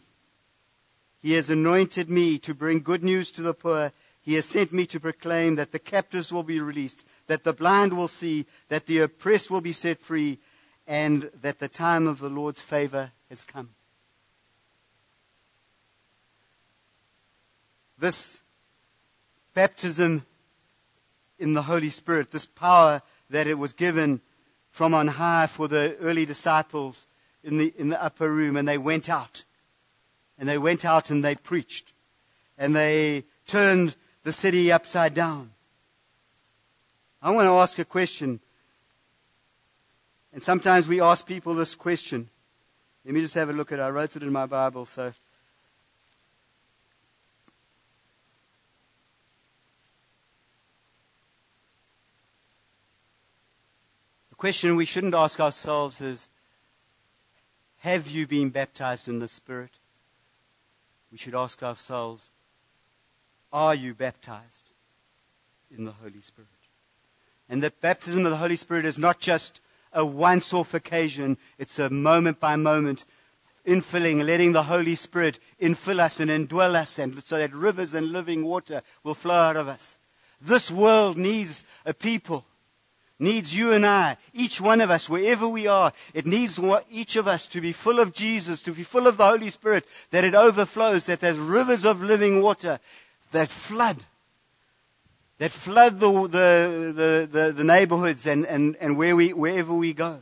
He 1.22 1.34
has 1.34 1.50
anointed 1.50 2.10
me 2.10 2.38
to 2.40 2.54
bring 2.54 2.82
good 2.82 3.04
news 3.04 3.32
to 3.32 3.42
the 3.42 3.54
poor. 3.54 3.92
He 4.26 4.34
has 4.34 4.46
sent 4.46 4.74
me 4.74 4.88
to 4.88 5.00
proclaim 5.00 5.54
that 5.56 5.72
the 5.72 5.78
captives 5.78 6.34
will 6.34 6.42
be 6.42 6.60
released, 6.60 7.06
that 7.28 7.44
the 7.44 7.54
blind 7.54 7.96
will 7.96 8.08
see, 8.08 8.48
that 8.70 8.88
the 8.88 8.98
oppressed 9.00 9.52
will 9.52 9.62
be 9.62 9.72
set 9.72 10.00
free, 10.00 10.40
and 10.88 11.30
that 11.42 11.60
the 11.60 11.68
time 11.68 12.08
of 12.08 12.18
the 12.18 12.30
Lord's 12.30 12.60
favor 12.60 13.12
has 13.30 13.44
come. 13.44 13.70
This 18.00 18.42
baptism 19.54 20.26
in 21.38 21.54
the 21.54 21.62
Holy 21.62 21.92
Spirit, 21.92 22.32
this 22.32 22.48
power 22.48 23.04
that 23.30 23.46
it 23.46 23.60
was 23.60 23.74
given 23.74 24.22
from 24.72 24.96
on 24.96 25.08
high 25.08 25.46
for 25.46 25.68
the 25.68 25.96
early 25.98 26.26
disciples 26.26 27.06
in 27.44 27.58
the, 27.58 27.72
in 27.78 27.90
the 27.90 28.04
upper 28.04 28.32
room, 28.32 28.58
and 28.58 28.68
they 28.68 28.80
went 28.80 29.08
out. 29.08 29.44
And 30.40 30.50
they 30.50 30.58
went 30.58 30.84
out 30.84 31.12
and 31.12 31.24
they 31.24 31.36
preached. 31.36 31.94
And 32.58 32.76
they 32.76 33.26
turned 33.46 33.96
the 34.26 34.34
city 34.34 34.72
upside 34.72 35.14
down. 35.14 35.52
I 37.22 37.30
want 37.30 37.46
to 37.46 37.54
ask 37.54 37.78
a 37.78 37.86
question. 37.86 38.40
And 40.34 40.42
sometimes 40.42 40.88
we 40.88 41.00
ask 41.00 41.28
people 41.28 41.54
this 41.54 41.76
question. 41.76 42.28
Let 43.06 43.14
me 43.14 43.22
just 43.22 43.36
have 43.36 43.52
a 43.52 43.54
look 43.54 43.72
at 43.72 43.78
it. 43.78 43.84
I 43.84 43.90
wrote 43.92 44.16
it 44.16 44.24
in 44.24 44.32
my 44.32 44.48
Bible, 44.48 44.88
so. 44.88 45.14
The 54.32 54.36
question 54.36 54.76
we 54.76 54.86
shouldn't 54.86 55.14
ask 55.14 55.40
ourselves 55.40 56.02
is 56.02 56.28
Have 57.82 58.10
you 58.10 58.26
been 58.26 58.50
baptized 58.50 59.08
in 59.08 59.20
the 59.20 59.28
Spirit? 59.28 59.72
We 61.12 61.20
should 61.20 61.36
ask 61.36 61.62
ourselves 61.62 62.32
Are 63.56 63.74
you 63.74 63.94
baptized 63.94 64.70
in 65.72 65.86
the 65.86 65.94
Holy 65.94 66.20
Spirit? 66.20 66.50
And 67.48 67.64
that 67.64 67.80
baptism 67.80 68.26
of 68.26 68.32
the 68.32 68.38
Holy 68.38 68.58
Spirit 68.58 68.84
is 68.84 68.98
not 68.98 69.22
just 69.22 69.62
a 69.94 70.06
once 70.06 70.54
off 70.54 70.74
occasion, 70.74 71.38
it's 71.58 71.80
a 71.80 71.90
moment 71.90 72.42
by 72.42 72.58
moment 72.58 73.06
infilling, 73.66 74.26
letting 74.26 74.52
the 74.52 74.64
Holy 74.64 74.94
Spirit 74.96 75.40
infill 75.62 76.02
us 76.02 76.20
and 76.20 76.30
indwell 76.30 76.76
us, 76.76 77.00
and 77.00 77.24
so 77.24 77.38
that 77.38 77.54
rivers 77.54 77.94
and 77.94 78.12
living 78.12 78.44
water 78.44 78.82
will 79.06 79.16
flow 79.16 79.36
out 79.36 79.56
of 79.56 79.70
us. 79.70 80.00
This 80.42 80.70
world 80.70 81.18
needs 81.18 81.64
a 81.86 81.94
people 81.94 82.44
needs 83.20 83.56
you 83.56 83.72
and 83.72 83.86
I, 83.86 84.18
each 84.34 84.60
one 84.60 84.82
of 84.82 84.92
us, 84.92 85.10
wherever 85.10 85.48
we 85.48 85.68
are. 85.68 85.94
It 86.14 86.26
needs 86.26 86.60
each 86.92 87.16
of 87.16 87.28
us 87.28 87.48
to 87.48 87.62
be 87.62 87.72
full 87.72 88.00
of 88.00 88.14
Jesus, 88.14 88.62
to 88.64 88.72
be 88.72 88.84
full 88.84 89.08
of 89.08 89.18
the 89.18 89.26
Holy 89.26 89.50
Spirit, 89.50 89.86
that 90.12 90.24
it 90.24 90.36
overflows, 90.36 91.06
that 91.06 91.22
there's 91.22 91.38
rivers 91.38 91.86
of 91.86 92.02
living 92.02 92.42
water 92.42 92.80
that 93.32 93.50
flood, 93.50 93.98
that 95.38 95.52
flood 95.52 96.00
the, 96.00 96.12
the, 96.28 97.30
the, 97.32 97.52
the, 97.52 97.64
neighborhoods 97.64 98.26
and, 98.26 98.46
and, 98.46 98.76
and 98.80 98.98
where 98.98 99.16
we, 99.16 99.34
wherever 99.34 99.74
we 99.74 99.94
go. 99.94 100.22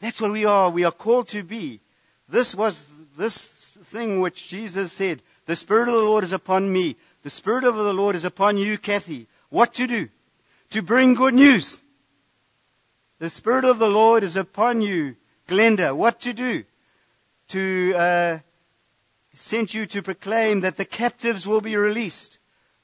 That's 0.00 0.20
what 0.20 0.32
we 0.32 0.44
are. 0.44 0.70
We 0.70 0.84
are 0.84 0.92
called 0.92 1.28
to 1.28 1.42
be. 1.42 1.80
This 2.28 2.54
was 2.54 2.86
this 3.16 3.48
thing 3.48 4.20
which 4.20 4.48
Jesus 4.48 4.92
said, 4.92 5.22
the 5.46 5.56
Spirit 5.56 5.88
of 5.88 5.94
the 5.94 6.02
Lord 6.02 6.24
is 6.24 6.32
upon 6.32 6.72
me. 6.72 6.96
The 7.22 7.30
Spirit 7.30 7.64
of 7.64 7.76
the 7.76 7.94
Lord 7.94 8.16
is 8.16 8.24
upon 8.24 8.58
you, 8.58 8.78
Kathy. 8.78 9.26
What 9.48 9.74
to 9.74 9.86
do? 9.86 10.08
To 10.70 10.82
bring 10.82 11.14
good 11.14 11.34
news 11.34 11.82
the 13.18 13.30
Spirit 13.30 13.64
of 13.64 13.78
the 13.78 13.88
Lord 13.88 14.22
is 14.22 14.36
upon 14.36 14.82
you, 14.82 15.16
Glenda. 15.48 15.96
What 15.96 16.20
to 16.20 16.34
do? 16.34 16.64
To 17.48 17.94
uh, 17.96 18.38
send 19.36 19.74
you 19.74 19.86
to 19.86 20.02
proclaim 20.02 20.60
that 20.60 20.76
the 20.76 20.84
captives 20.84 21.46
will 21.46 21.60
be 21.60 21.76
released. 21.76 22.38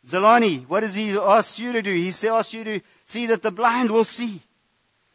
Zalani, 0.06 0.66
what 0.68 0.80
does 0.80 0.94
he 0.94 1.16
ask 1.16 1.58
you 1.58 1.72
to 1.72 1.82
do? 1.82 1.92
He 1.92 2.08
asks 2.28 2.52
you 2.52 2.64
to 2.64 2.80
see 3.06 3.26
that 3.26 3.42
the 3.42 3.50
blind 3.50 3.90
will 3.90 4.04
see. 4.04 4.40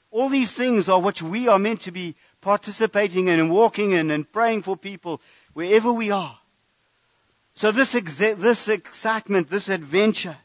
All 0.10 0.30
these 0.30 0.54
things 0.54 0.88
are 0.90 1.00
what 1.00 1.22
we 1.22 1.48
are 1.48 1.60
meant 1.60 1.82
to 1.82 1.92
be 1.92 2.16
participating 2.42 3.28
in 3.28 3.40
and 3.40 3.52
walking 3.52 3.92
in 3.92 4.10
and 4.10 4.32
praying 4.32 4.62
for 4.62 4.78
people 4.78 5.22
wherever 5.54 5.92
we 5.92 6.10
are. 6.12 6.40
So 7.54 7.72
this, 7.72 7.92
this 7.92 8.68
excitement, 8.68 9.50
this 9.50 9.68
adventure 9.68 10.38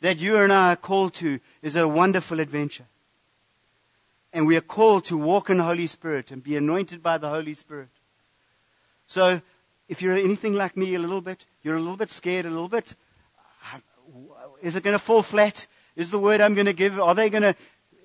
that 0.00 0.20
you 0.20 0.36
and 0.36 0.52
I 0.52 0.72
are 0.72 0.76
called 0.76 1.14
to 1.14 1.40
is 1.62 1.76
a 1.76 1.88
wonderful 1.88 2.40
adventure. 2.40 2.84
And 4.32 4.46
we 4.46 4.56
are 4.56 4.62
called 4.62 5.04
to 5.06 5.18
walk 5.18 5.50
in 5.50 5.56
the 5.58 5.64
Holy 5.64 5.86
Spirit 5.86 6.30
and 6.30 6.44
be 6.44 6.56
anointed 6.56 7.02
by 7.02 7.18
the 7.18 7.30
Holy 7.30 7.54
Spirit. 7.54 7.88
So, 9.06 9.40
if 9.88 10.02
you're 10.02 10.14
anything 10.14 10.54
like 10.54 10.76
me 10.76 10.94
a 10.94 10.98
little 10.98 11.20
bit, 11.20 11.46
you're 11.62 11.76
a 11.76 11.80
little 11.80 11.96
bit 11.96 12.10
scared, 12.10 12.46
a 12.46 12.50
little 12.50 12.68
bit, 12.68 12.94
is 14.62 14.76
it 14.76 14.82
going 14.82 14.94
to 14.94 15.02
fall 15.02 15.22
flat? 15.22 15.66
Is 15.96 16.10
the 16.10 16.18
word 16.18 16.40
I'm 16.40 16.54
going 16.54 16.66
to 16.66 16.72
give, 16.72 17.00
are 17.00 17.14
they 17.14 17.30
going 17.30 17.42
to, 17.42 17.54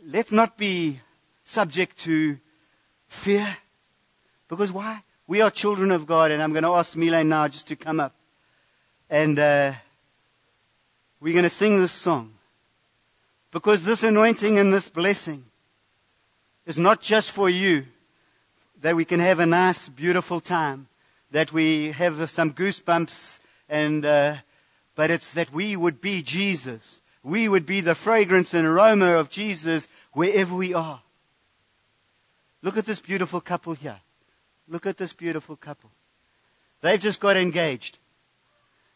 let's 0.06 0.32
not 0.32 0.58
be 0.58 1.00
subject 1.44 1.98
to 2.00 2.38
fear. 3.08 3.58
Because 4.48 4.72
why? 4.72 5.02
We 5.28 5.42
are 5.42 5.50
children 5.50 5.92
of 5.92 6.06
God, 6.06 6.32
and 6.32 6.42
I'm 6.42 6.52
going 6.52 6.64
to 6.64 6.74
ask 6.74 6.96
Milan 6.96 7.30
now 7.30 7.48
just 7.48 7.68
to 7.68 7.76
come 7.76 8.00
up. 8.00 8.14
And 9.10 9.40
uh, 9.40 9.74
we're 11.20 11.34
going 11.34 11.44
to 11.44 11.50
sing 11.50 11.78
this 11.78 11.92
song. 11.92 12.34
Because 13.52 13.84
this 13.84 14.04
anointing 14.04 14.58
and 14.58 14.74
this 14.74 14.90
blessing 14.90 15.46
is 16.66 16.80
not 16.80 17.02
just 17.02 17.32
for 17.32 17.50
you, 17.50 17.86
that 18.82 18.96
we 18.96 19.06
can 19.06 19.20
have 19.20 19.40
a 19.40 19.46
nice, 19.46 19.88
beautiful 19.88 20.40
time, 20.40 20.88
that 21.34 21.52
we 21.52 21.92
have 21.92 22.30
some 22.30 22.54
goosebumps, 22.54 23.40
and, 23.68 24.06
uh, 24.06 24.36
but 24.96 25.10
it's 25.10 25.34
that 25.34 25.52
we 25.52 25.76
would 25.76 26.00
be 26.00 26.22
Jesus. 26.22 27.02
We 27.24 27.50
would 27.50 27.66
be 27.66 27.82
the 27.82 27.96
fragrance 27.96 28.54
and 28.54 28.68
aroma 28.68 29.16
of 29.16 29.32
Jesus 29.32 29.88
wherever 30.12 30.54
we 30.56 30.76
are. 30.76 31.02
Look 32.62 32.78
at 32.78 32.86
this 32.86 33.00
beautiful 33.00 33.42
couple 33.42 33.74
here. 33.74 34.00
Look 34.68 34.86
at 34.86 34.98
this 34.98 35.12
beautiful 35.12 35.56
couple. 35.56 35.90
They've 36.82 37.00
just 37.00 37.20
got 37.20 37.36
engaged. 37.36 37.98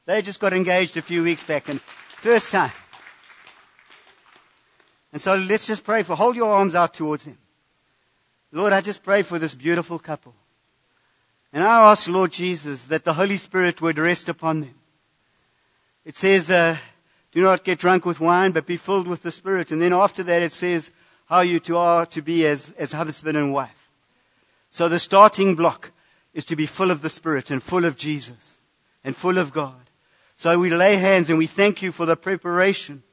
They 0.05 0.21
just 0.21 0.39
got 0.39 0.53
engaged 0.53 0.95
a 0.95 1.01
few 1.01 1.23
weeks 1.23 1.43
back, 1.43 1.67
and 1.67 1.81
first 1.81 2.51
time. 2.51 2.71
And 5.11 5.19
so 5.19 5.33
let's 5.33 5.65
just 5.65 5.83
pray 5.83 6.03
for. 6.03 6.15
Hold 6.15 6.35
your 6.35 6.53
arms 6.53 6.75
out 6.75 6.93
towards 6.93 7.25
him. 7.25 7.39
Lord, 8.51 8.73
I 8.73 8.81
just 8.81 9.01
pray 9.01 9.23
for 9.23 9.39
this 9.39 9.55
beautiful 9.55 9.97
couple. 9.97 10.35
And 11.53 11.63
I 11.63 11.91
ask, 11.91 12.07
Lord 12.09 12.31
Jesus, 12.31 12.83
that 12.85 13.03
the 13.03 13.13
Holy 13.13 13.37
Spirit 13.37 13.81
would 13.81 13.97
rest 13.97 14.29
upon 14.29 14.61
them. 14.61 14.75
It 16.05 16.15
says, 16.15 16.49
uh, 16.49 16.77
do 17.31 17.41
not 17.41 17.63
get 17.63 17.79
drunk 17.79 18.05
with 18.05 18.19
wine, 18.19 18.51
but 18.51 18.65
be 18.65 18.77
filled 18.77 19.07
with 19.07 19.23
the 19.23 19.31
Spirit. 19.31 19.71
And 19.71 19.81
then 19.81 19.93
after 19.93 20.23
that, 20.23 20.41
it 20.41 20.53
says 20.53 20.91
how 21.25 21.41
you 21.41 21.59
two 21.59 21.77
are 21.77 22.05
to 22.07 22.21
be 22.21 22.45
as, 22.45 22.71
as 22.77 22.93
husband 22.93 23.37
and 23.37 23.53
wife. 23.53 23.89
So 24.69 24.89
the 24.89 24.99
starting 24.99 25.55
block 25.55 25.91
is 26.33 26.45
to 26.45 26.55
be 26.55 26.65
full 26.65 26.91
of 26.91 27.01
the 27.01 27.09
Spirit 27.09 27.51
and 27.51 27.61
full 27.61 27.85
of 27.85 27.97
Jesus 27.97 28.57
and 29.03 29.15
full 29.15 29.37
of 29.37 29.51
God. 29.51 29.89
So 30.35 30.59
we 30.59 30.69
lay 30.69 30.97
hands 30.97 31.29
and 31.29 31.37
we 31.37 31.47
thank 31.47 31.81
you 31.81 31.91
for 31.91 32.05
the 32.05 32.15
preparation. 32.15 33.03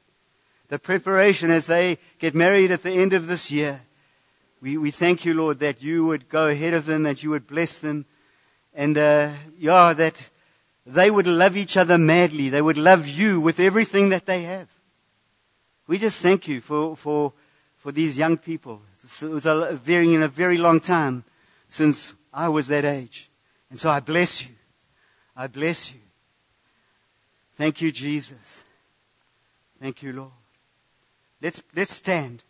The 0.67 0.79
preparation 0.79 1.51
as 1.51 1.65
they 1.65 1.97
get 2.19 2.35
married 2.35 2.71
at 2.71 2.83
the 2.83 2.91
end 2.91 3.13
of 3.13 3.27
this 3.27 3.51
year. 3.51 3.81
We, 4.61 4.77
we 4.77 4.91
thank 4.91 5.25
you, 5.25 5.33
Lord, 5.33 5.59
that 5.59 5.81
you 5.83 6.05
would 6.05 6.29
go 6.29 6.47
ahead 6.47 6.73
of 6.73 6.85
them, 6.85 7.03
that 7.03 7.23
you 7.23 7.29
would 7.31 7.47
bless 7.47 7.77
them, 7.77 8.05
and 8.75 8.97
uh, 8.97 9.31
yeah, 9.57 9.93
that 9.93 10.29
they 10.85 11.09
would 11.09 11.25
love 11.25 11.57
each 11.57 11.77
other 11.77 11.97
madly. 11.97 12.49
They 12.49 12.61
would 12.61 12.77
love 12.77 13.07
you 13.07 13.41
with 13.41 13.59
everything 13.59 14.09
that 14.09 14.25
they 14.25 14.43
have. 14.43 14.67
We 15.87 15.97
just 15.97 16.19
thank 16.19 16.47
you 16.47 16.61
for, 16.61 16.95
for, 16.95 17.33
for 17.77 17.91
these 17.91 18.17
young 18.17 18.37
people. 18.37 18.81
It 19.21 19.29
was 19.29 19.45
a 19.45 19.73
very, 19.73 20.13
in 20.13 20.21
a 20.21 20.27
very 20.27 20.57
long 20.57 20.79
time 20.79 21.23
since 21.69 22.13
I 22.33 22.49
was 22.49 22.67
that 22.67 22.85
age. 22.85 23.29
And 23.69 23.79
so 23.79 23.89
I 23.89 23.99
bless 23.99 24.43
you. 24.43 24.53
I 25.35 25.47
bless 25.47 25.93
you. 25.93 25.99
Thank 27.53 27.81
you, 27.81 27.91
Jesus. 27.91 28.63
Thank 29.79 30.03
you, 30.03 30.13
Lord. 30.13 30.31
Let's, 31.41 31.61
let's 31.75 31.93
stand. 31.93 32.43